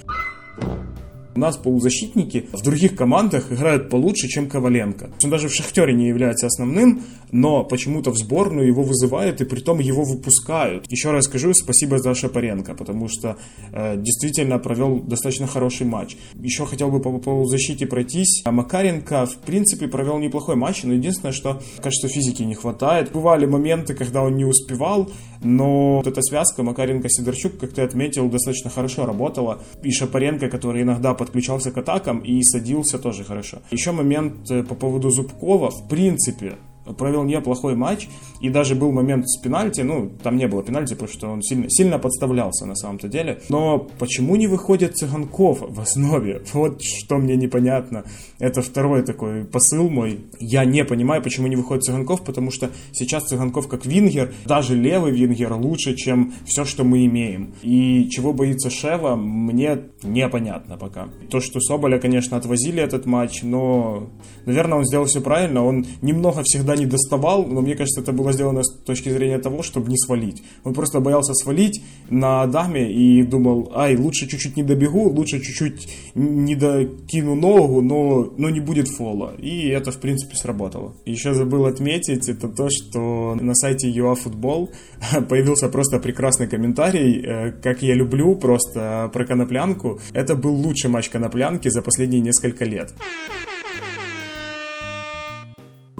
У 1.32 1.38
нас 1.38 1.56
полузащитники 1.56 2.48
в 2.52 2.62
других 2.62 2.96
командах 2.96 3.52
играют 3.52 3.88
получше, 3.88 4.26
чем 4.26 4.48
Коваленко. 4.48 5.10
Он 5.22 5.30
даже 5.30 5.48
в 5.48 5.54
Шахтере 5.54 5.94
не 5.94 6.08
является 6.08 6.46
основным, 6.46 7.02
но 7.30 7.62
почему-то 7.62 8.10
в 8.10 8.16
сборную 8.16 8.66
его 8.66 8.82
вызывают 8.82 9.40
и 9.40 9.44
притом 9.44 9.78
его 9.78 10.02
выпускают. 10.02 10.90
Еще 10.90 11.12
раз 11.12 11.26
скажу 11.26 11.54
спасибо 11.54 11.98
за 11.98 12.14
Шапаренко, 12.14 12.74
потому 12.74 13.08
что 13.08 13.36
э, 13.72 13.96
действительно 13.96 14.58
провел 14.58 14.98
достаточно 15.00 15.46
хороший 15.46 15.86
матч. 15.86 16.16
Еще 16.34 16.66
хотел 16.66 16.90
бы 16.90 17.00
по 17.00 17.16
полузащите 17.18 17.86
пройтись. 17.86 18.42
А 18.44 18.50
Макаренко, 18.50 19.26
в 19.26 19.36
принципе, 19.36 19.86
провел 19.86 20.18
неплохой 20.18 20.56
матч, 20.56 20.82
но 20.82 20.94
единственное, 20.94 21.32
что, 21.32 21.62
кажется, 21.80 22.08
физики 22.08 22.42
не 22.42 22.56
хватает. 22.56 23.12
Бывали 23.12 23.46
моменты, 23.46 23.94
когда 23.94 24.22
он 24.22 24.34
не 24.34 24.44
успевал, 24.44 25.08
но 25.42 25.96
вот 25.96 26.06
эта 26.06 26.22
связка 26.22 26.62
Макаренко-Сидорчук, 26.62 27.58
как 27.58 27.72
ты 27.72 27.82
отметил, 27.82 28.28
достаточно 28.28 28.70
хорошо 28.70 29.06
работала. 29.06 29.62
И 29.82 29.90
Шапаренко, 29.90 30.48
который 30.48 30.82
иногда 30.82 31.14
подключался 31.14 31.70
к 31.70 31.78
атакам 31.78 32.18
и 32.18 32.42
садился 32.42 32.98
тоже 32.98 33.24
хорошо. 33.24 33.58
Еще 33.70 33.92
момент 33.92 34.50
э, 34.50 34.62
по 34.62 34.74
поводу 34.74 35.10
Зубкова. 35.10 35.70
В 35.70 35.88
принципе, 35.88 36.58
провел 36.92 37.24
неплохой 37.24 37.74
матч, 37.74 38.08
и 38.40 38.48
даже 38.48 38.74
был 38.74 38.92
момент 38.92 39.28
с 39.28 39.38
пенальти, 39.38 39.82
ну, 39.82 40.10
там 40.22 40.36
не 40.36 40.48
было 40.48 40.62
пенальти, 40.62 40.94
потому 40.94 41.10
что 41.10 41.28
он 41.28 41.42
сильно, 41.42 41.68
сильно 41.68 41.98
подставлялся 41.98 42.66
на 42.66 42.74
самом-то 42.74 43.08
деле. 43.08 43.40
Но 43.48 43.78
почему 43.98 44.36
не 44.36 44.46
выходит 44.46 44.96
Цыганков 44.96 45.60
в 45.60 45.80
основе? 45.80 46.42
Вот 46.60 46.82
что 46.82 47.16
мне 47.16 47.36
непонятно. 47.36 48.04
Это 48.38 48.60
второй 48.60 49.02
такой 49.02 49.44
посыл 49.44 49.88
мой. 49.88 50.20
Я 50.38 50.64
не 50.64 50.84
понимаю, 50.84 51.22
почему 51.22 51.46
не 51.46 51.56
выходит 51.56 51.84
Цыганков, 51.84 52.22
потому 52.22 52.50
что 52.50 52.70
сейчас 52.92 53.24
Цыганков 53.24 53.68
как 53.68 53.86
вингер, 53.86 54.32
даже 54.44 54.74
левый 54.74 55.12
вингер 55.12 55.52
лучше, 55.54 55.94
чем 55.94 56.32
все, 56.44 56.64
что 56.64 56.84
мы 56.84 57.06
имеем. 57.06 57.54
И 57.62 58.08
чего 58.10 58.32
боится 58.32 58.70
Шева, 58.70 59.16
мне 59.16 59.78
непонятно 60.02 60.76
пока. 60.76 61.08
То, 61.30 61.40
что 61.40 61.60
Соболя, 61.60 61.98
конечно, 61.98 62.36
отвозили 62.36 62.82
этот 62.82 63.06
матч, 63.06 63.42
но, 63.42 64.10
наверное, 64.46 64.78
он 64.78 64.84
сделал 64.84 65.06
все 65.06 65.20
правильно. 65.20 65.64
Он 65.64 65.86
немного 66.02 66.42
всегда 66.44 66.76
не 66.80 66.86
доставал, 66.86 67.46
но 67.46 67.60
мне 67.60 67.74
кажется, 67.74 68.00
это 68.00 68.12
было 68.12 68.32
сделано 68.32 68.62
с 68.62 68.74
точки 68.84 69.10
зрения 69.10 69.38
того, 69.38 69.62
чтобы 69.62 69.90
не 69.90 69.96
свалить. 69.96 70.42
Он 70.64 70.74
просто 70.74 71.00
боялся 71.00 71.34
свалить 71.34 71.82
на 72.08 72.46
даме 72.46 72.92
и 72.92 73.22
думал, 73.22 73.72
ай, 73.74 73.96
лучше 73.96 74.26
чуть-чуть 74.26 74.56
не 74.56 74.62
добегу, 74.62 75.08
лучше 75.08 75.40
чуть-чуть 75.40 75.88
не 76.14 76.56
докину 76.56 77.34
ногу, 77.34 77.82
но, 77.82 78.32
но 78.36 78.50
не 78.50 78.60
будет 78.60 78.88
фола. 78.88 79.34
И 79.38 79.68
это, 79.68 79.92
в 79.92 79.98
принципе, 79.98 80.36
сработало. 80.36 80.94
Еще 81.04 81.34
забыл 81.34 81.66
отметить, 81.66 82.28
это 82.28 82.48
то, 82.48 82.68
что 82.70 83.36
на 83.40 83.54
сайте 83.54 83.90
UAFootball 83.90 84.70
появился 85.28 85.68
просто 85.68 85.98
прекрасный 85.98 86.48
комментарий, 86.48 87.22
э, 87.24 87.52
как 87.62 87.82
я 87.82 87.94
люблю 87.94 88.34
просто 88.34 89.10
про 89.12 89.24
коноплянку. 89.24 90.00
Это 90.12 90.34
был 90.34 90.54
лучший 90.54 90.90
матч 90.90 91.08
коноплянки 91.08 91.68
за 91.68 91.82
последние 91.82 92.20
несколько 92.20 92.64
лет. 92.64 92.94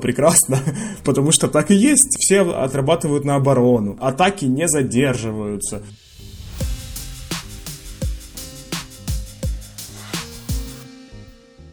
Прекрасно, 0.01 0.59
потому 1.05 1.33
что 1.33 1.49
так 1.49 1.71
и 1.71 1.75
есть. 1.75 2.17
Все 2.19 2.41
отрабатывают 2.41 3.25
на 3.25 3.37
оборону. 3.37 3.97
Атаки 4.01 4.45
не 4.47 4.69
задерживаются. 4.69 5.83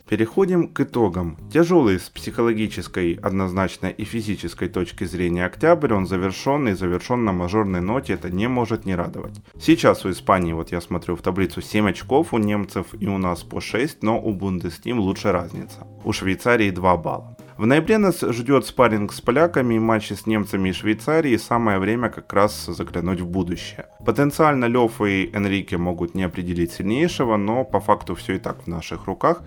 Переходим 0.10 0.70
к 0.70 0.80
итогам. 0.80 1.38
Тяжелый 1.52 2.00
с 2.00 2.10
психологической, 2.10 3.16
однозначно 3.16 3.88
и 3.88 4.06
физической 4.06 4.70
точки 4.70 5.04
зрения 5.04 5.46
октябрь, 5.46 5.94
он 5.94 6.08
завершен 6.08 6.70
и 6.70 6.74
завершен 6.74 7.26
на 7.26 7.34
мажорной 7.34 7.82
ноте, 7.82 8.14
это 8.14 8.30
не 8.30 8.48
может 8.48 8.86
не 8.86 8.96
радовать. 8.96 9.42
Сейчас 9.60 10.06
у 10.06 10.12
Испании, 10.12 10.54
вот 10.54 10.72
я 10.72 10.80
смотрю 10.80 11.18
в 11.18 11.22
таблицу 11.22 11.62
7 11.62 11.90
очков, 11.90 12.34
у 12.34 12.38
немцев 12.38 12.88
и 12.98 13.08
у 13.08 13.18
нас 13.18 13.44
по 13.44 13.60
6, 13.60 14.02
но 14.02 14.18
у 14.18 14.32
Бундестим 14.32 15.00
лучше 15.00 15.34
разница. 15.34 15.86
У 16.06 16.14
Швейцарии 16.14 16.72
2 16.72 16.98
балла. 16.98 17.38
В 17.58 17.66
ноябре 17.66 17.98
нас 17.98 18.22
ждет 18.22 18.68
спарринг 18.68 19.12
с 19.12 19.20
поляками, 19.20 19.80
матчи 19.80 20.14
с 20.14 20.28
немцами 20.28 20.70
и 20.70 20.74
Швейцарией, 20.74 21.40
самое 21.40 21.80
время 21.80 22.10
как 22.10 22.32
раз 22.32 22.66
заглянуть 22.68 23.20
в 23.20 23.26
будущее. 23.26 23.88
Потенциально 24.06 24.66
Лев 24.66 25.02
и 25.02 25.32
Энрике 25.34 25.78
могут 25.78 26.14
не 26.14 26.22
определить 26.22 26.74
сильнейшего, 26.74 27.36
но 27.36 27.64
по 27.64 27.80
факту 27.80 28.14
все 28.14 28.36
и 28.36 28.38
так 28.38 28.66
в 28.66 28.68
наших 28.68 29.08
руках. 29.08 29.42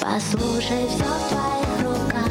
Послушай, 0.00 0.86
все 0.88 1.02
в 1.02 1.28
твоих 1.28 1.80
руках. 1.80 2.28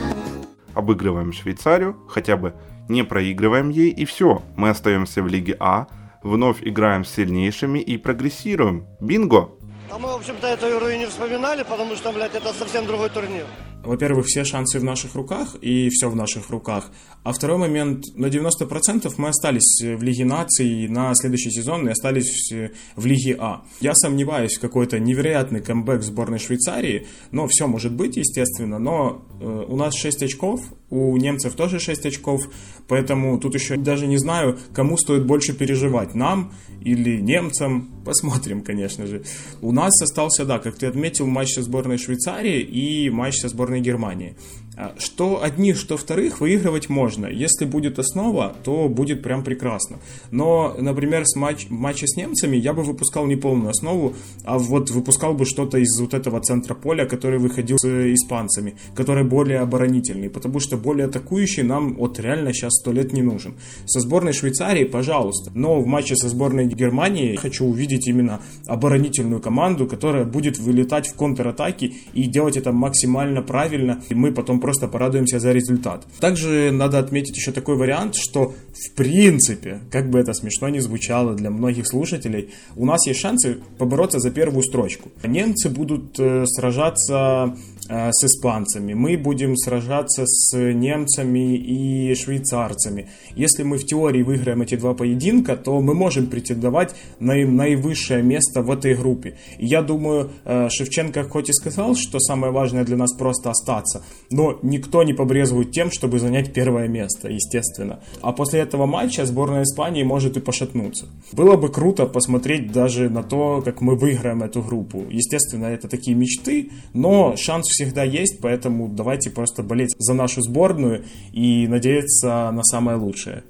Обыгрываем 0.73 1.33
Швейцарию, 1.33 1.97
хотя 2.07 2.37
бы 2.37 2.53
не 2.87 3.03
проигрываем 3.03 3.67
ей 3.71 3.89
и 3.89 4.05
все. 4.05 4.41
Мы 4.55 4.69
остаемся 4.69 5.21
в 5.21 5.27
Лиге 5.27 5.57
А, 5.59 5.87
вновь 6.23 6.59
играем 6.61 7.03
с 7.03 7.09
сильнейшими 7.09 7.79
и 7.79 7.97
прогрессируем. 7.97 8.87
Бинго! 9.01 9.49
А 9.91 9.99
мы, 9.99 10.07
в 10.13 10.15
общем-то, 10.15 10.47
эту 10.47 10.69
игру 10.69 10.87
и 10.87 10.97
не 10.97 11.07
вспоминали, 11.07 11.63
потому 11.63 11.97
что, 11.97 12.13
блядь, 12.13 12.35
это 12.35 12.53
совсем 12.53 12.85
другой 12.85 13.09
турнир 13.09 13.45
во-первых, 13.83 14.27
все 14.27 14.43
шансы 14.43 14.79
в 14.79 14.83
наших 14.83 15.15
руках, 15.15 15.55
и 15.61 15.89
все 15.89 16.09
в 16.09 16.15
наших 16.15 16.49
руках. 16.49 16.91
А 17.23 17.33
второй 17.33 17.57
момент, 17.57 18.05
на 18.15 18.27
90% 18.27 19.13
мы 19.17 19.29
остались 19.29 19.81
в 19.81 20.01
Лиге 20.01 20.25
наций 20.25 20.87
на 20.87 21.13
следующий 21.15 21.51
сезон 21.51 21.87
и 21.87 21.91
остались 21.91 22.51
в 22.95 23.05
Лиге 23.05 23.35
А. 23.39 23.63
Я 23.79 23.93
сомневаюсь 23.95 24.57
в 24.57 24.61
какой-то 24.61 24.99
невероятный 24.99 25.61
камбэк 25.61 26.01
сборной 26.01 26.39
Швейцарии, 26.39 27.07
но 27.31 27.47
все 27.47 27.67
может 27.67 27.93
быть, 27.93 28.17
естественно, 28.17 28.79
но 28.79 29.25
э, 29.39 29.65
у 29.67 29.75
нас 29.75 29.95
6 29.95 30.23
очков, 30.23 30.61
у 30.91 31.17
немцев 31.17 31.55
тоже 31.55 31.79
6 31.79 32.05
очков, 32.05 32.41
поэтому 32.87 33.39
тут 33.39 33.55
еще 33.55 33.77
даже 33.77 34.05
не 34.07 34.17
знаю, 34.17 34.59
кому 34.73 34.97
стоит 34.97 35.25
больше 35.25 35.53
переживать, 35.53 36.13
нам 36.13 36.53
или 36.81 37.19
немцам, 37.19 37.89
посмотрим, 38.05 38.61
конечно 38.61 39.07
же. 39.07 39.23
У 39.61 39.71
нас 39.71 39.99
остался, 40.01 40.45
да, 40.45 40.59
как 40.59 40.75
ты 40.75 40.85
отметил, 40.85 41.25
матч 41.27 41.53
со 41.53 41.63
сборной 41.63 41.97
Швейцарии 41.97 42.59
и 42.61 43.09
матч 43.09 43.39
со 43.39 43.49
сборной 43.49 43.79
Германии. 43.79 44.35
А, 44.77 44.93
что 44.97 45.43
одних, 45.43 45.77
что 45.77 45.97
вторых 45.97 46.39
выигрывать 46.39 46.87
можно. 46.87 47.25
Если 47.25 47.65
будет 47.65 47.99
основа, 47.99 48.55
то 48.63 48.87
будет 48.87 49.21
прям 49.21 49.43
прекрасно. 49.43 49.97
Но, 50.31 50.73
например, 50.79 51.25
с 51.25 51.35
матч, 51.35 51.67
в 51.67 51.71
матче 51.71 52.07
с 52.07 52.15
немцами 52.15 52.55
я 52.55 52.71
бы 52.73 52.81
выпускал 52.81 53.25
не 53.25 53.35
полную 53.35 53.71
основу, 53.71 54.13
а 54.45 54.57
вот 54.57 54.89
выпускал 54.89 55.33
бы 55.33 55.45
что-то 55.45 55.77
из 55.77 55.99
вот 55.99 56.13
этого 56.13 56.39
центра 56.39 56.73
поля, 56.73 57.05
который 57.05 57.37
выходил 57.37 57.77
с 57.77 57.85
испанцами, 57.85 58.75
который 58.95 59.25
более 59.25 59.59
оборонительный, 59.59 60.29
потому 60.29 60.61
что 60.61 60.77
более 60.77 61.07
атакующий 61.07 61.63
нам 61.63 61.95
вот 61.95 62.17
реально 62.19 62.53
сейчас 62.53 62.71
сто 62.79 62.93
лет 62.93 63.11
не 63.11 63.21
нужен. 63.21 63.55
Со 63.85 63.99
сборной 63.99 64.31
Швейцарии, 64.31 64.85
пожалуйста, 64.85 65.51
но 65.53 65.81
в 65.81 65.85
матче 65.85 66.15
со 66.15 66.29
сборной 66.29 66.65
Германии 66.67 67.35
хочу 67.35 67.65
увидеть 67.65 68.07
именно 68.07 68.39
оборонительную 68.67 69.41
команду, 69.41 69.85
которая 69.85 70.23
будет 70.23 70.59
вылетать 70.59 71.09
в 71.09 71.15
контратаки 71.15 71.97
и 72.13 72.23
делать 72.23 72.55
это 72.55 72.71
максимально 72.71 73.41
правильно, 73.41 74.01
и 74.07 74.15
мы 74.15 74.31
потом 74.31 74.60
просто 74.61 74.87
порадуемся 74.87 75.39
за 75.39 75.51
результат. 75.51 76.05
Также 76.19 76.71
надо 76.71 76.99
отметить 76.99 77.35
еще 77.35 77.51
такой 77.51 77.75
вариант, 77.75 78.15
что 78.15 78.53
в 78.73 78.95
принципе, 78.95 79.79
как 79.91 80.09
бы 80.09 80.19
это 80.19 80.33
смешно 80.33 80.69
не 80.69 80.79
звучало 80.79 81.33
для 81.33 81.49
многих 81.49 81.87
слушателей, 81.87 82.49
у 82.75 82.85
нас 82.85 83.05
есть 83.07 83.19
шансы 83.19 83.57
побороться 83.77 84.19
за 84.19 84.31
первую 84.31 84.63
строчку. 84.63 85.09
Немцы 85.23 85.69
будут 85.69 86.19
э, 86.19 86.45
сражаться 86.45 87.55
с 87.87 88.23
испанцами, 88.23 88.93
мы 88.93 89.17
будем 89.17 89.55
сражаться 89.57 90.25
с 90.25 90.55
немцами 90.55 91.55
и 91.55 92.13
швейцарцами. 92.15 93.09
Если 93.35 93.63
мы 93.63 93.77
в 93.77 93.85
теории 93.85 94.23
выиграем 94.23 94.61
эти 94.61 94.75
два 94.75 94.93
поединка, 94.93 95.55
то 95.55 95.81
мы 95.81 95.93
можем 95.93 96.27
претендовать 96.27 96.95
на 97.19 97.33
наивысшее 97.33 98.23
место 98.23 98.61
в 98.61 98.71
этой 98.71 98.95
группе. 98.95 99.35
И 99.57 99.65
я 99.65 99.81
думаю, 99.81 100.31
э, 100.45 100.69
Шевченко 100.69 101.23
хоть 101.23 101.49
и 101.49 101.53
сказал, 101.53 101.95
что 101.95 102.19
самое 102.19 102.51
важное 102.53 102.83
для 102.83 102.97
нас 102.97 103.13
просто 103.13 103.49
остаться, 103.49 104.03
но 104.29 104.59
никто 104.61 105.03
не 105.03 105.13
побрезгует 105.13 105.71
тем, 105.71 105.91
чтобы 105.91 106.19
занять 106.19 106.53
первое 106.53 106.87
место, 106.87 107.29
естественно. 107.29 107.99
А 108.21 108.31
после 108.31 108.59
этого 108.59 108.85
матча 108.85 109.25
сборная 109.25 109.63
Испании 109.63 110.03
может 110.03 110.37
и 110.37 110.39
пошатнуться. 110.39 111.07
Было 111.31 111.55
бы 111.57 111.69
круто 111.69 112.05
посмотреть 112.05 112.71
даже 112.71 113.09
на 113.09 113.23
то, 113.23 113.61
как 113.63 113.81
мы 113.81 113.95
выиграем 113.95 114.43
эту 114.43 114.61
группу. 114.61 115.05
Естественно, 115.09 115.65
это 115.65 115.87
такие 115.87 116.15
мечты, 116.15 116.71
но 116.93 117.35
шанс 117.35 117.70
всегда 117.71 118.03
есть, 118.03 118.39
поэтому 118.41 118.87
давайте 118.87 119.29
просто 119.29 119.63
болеть 119.63 119.95
за 119.97 120.13
нашу 120.13 120.41
сборную 120.41 121.03
и 121.31 121.67
надеяться 121.67 122.51
на 122.51 122.63
самое 122.63 122.97
лучшее. 122.97 123.43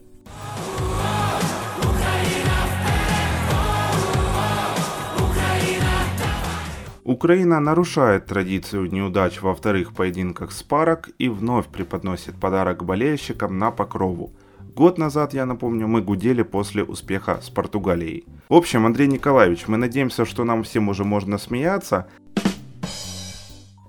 Украина 7.03 7.59
нарушает 7.59 8.27
традицию 8.27 8.89
неудач 8.89 9.41
во 9.41 9.53
вторых 9.53 9.93
поединках 9.93 10.51
с 10.53 10.63
парок 10.63 11.09
и 11.17 11.27
вновь 11.27 11.67
преподносит 11.67 12.35
подарок 12.35 12.85
болельщикам 12.85 13.57
на 13.57 13.69
покрову. 13.71 14.31
Год 14.75 14.97
назад, 14.97 15.33
я 15.33 15.45
напомню, 15.45 15.87
мы 15.87 16.01
гудели 16.01 16.43
после 16.43 16.83
успеха 16.85 17.39
с 17.41 17.49
Португалией. 17.49 18.23
В 18.47 18.53
общем, 18.53 18.85
Андрей 18.85 19.07
Николаевич, 19.07 19.67
мы 19.67 19.75
надеемся, 19.75 20.25
что 20.25 20.45
нам 20.45 20.63
всем 20.63 20.87
уже 20.87 21.03
можно 21.03 21.37
смеяться, 21.37 22.07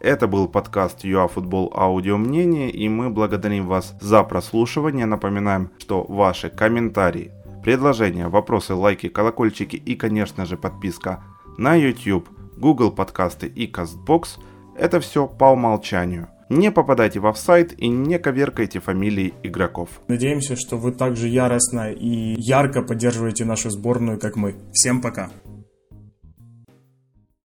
это 0.02 0.26
был 0.26 0.48
подкаст 0.48 1.04
ЮАФутбол 1.04 1.72
Аудио 1.76 2.18
Мнение, 2.18 2.70
и 2.70 2.88
мы 2.88 3.08
благодарим 3.08 3.68
вас 3.68 3.94
за 4.00 4.24
прослушивание. 4.24 5.06
Напоминаем, 5.06 5.70
что 5.78 6.02
ваши 6.02 6.50
комментарии, 6.50 7.30
предложения, 7.62 8.28
вопросы, 8.28 8.74
лайки, 8.74 9.08
колокольчики 9.08 9.76
и, 9.76 9.94
конечно 9.94 10.44
же, 10.44 10.56
подписка 10.56 11.22
на 11.56 11.76
YouTube, 11.76 12.28
Google 12.58 12.90
подкасты 12.90 13.46
и 13.46 13.70
CastBox– 13.70 14.40
это 14.76 14.98
все 14.98 15.28
по 15.28 15.44
умолчанию. 15.52 16.28
Не 16.48 16.70
попадайте 16.70 17.20
в 17.20 17.26
офсайт 17.26 17.72
и 17.78 17.88
не 17.88 18.18
коверкайте 18.18 18.80
фамилии 18.80 19.32
игроков. 19.42 19.88
Надеемся, 20.08 20.56
что 20.56 20.76
вы 20.76 20.92
также 20.92 21.28
яростно 21.28 21.92
и 21.92 22.34
ярко 22.38 22.82
поддерживаете 22.82 23.44
нашу 23.44 23.70
сборную, 23.70 24.18
как 24.18 24.36
мы. 24.36 24.56
Всем 24.72 25.00
пока! 25.00 25.30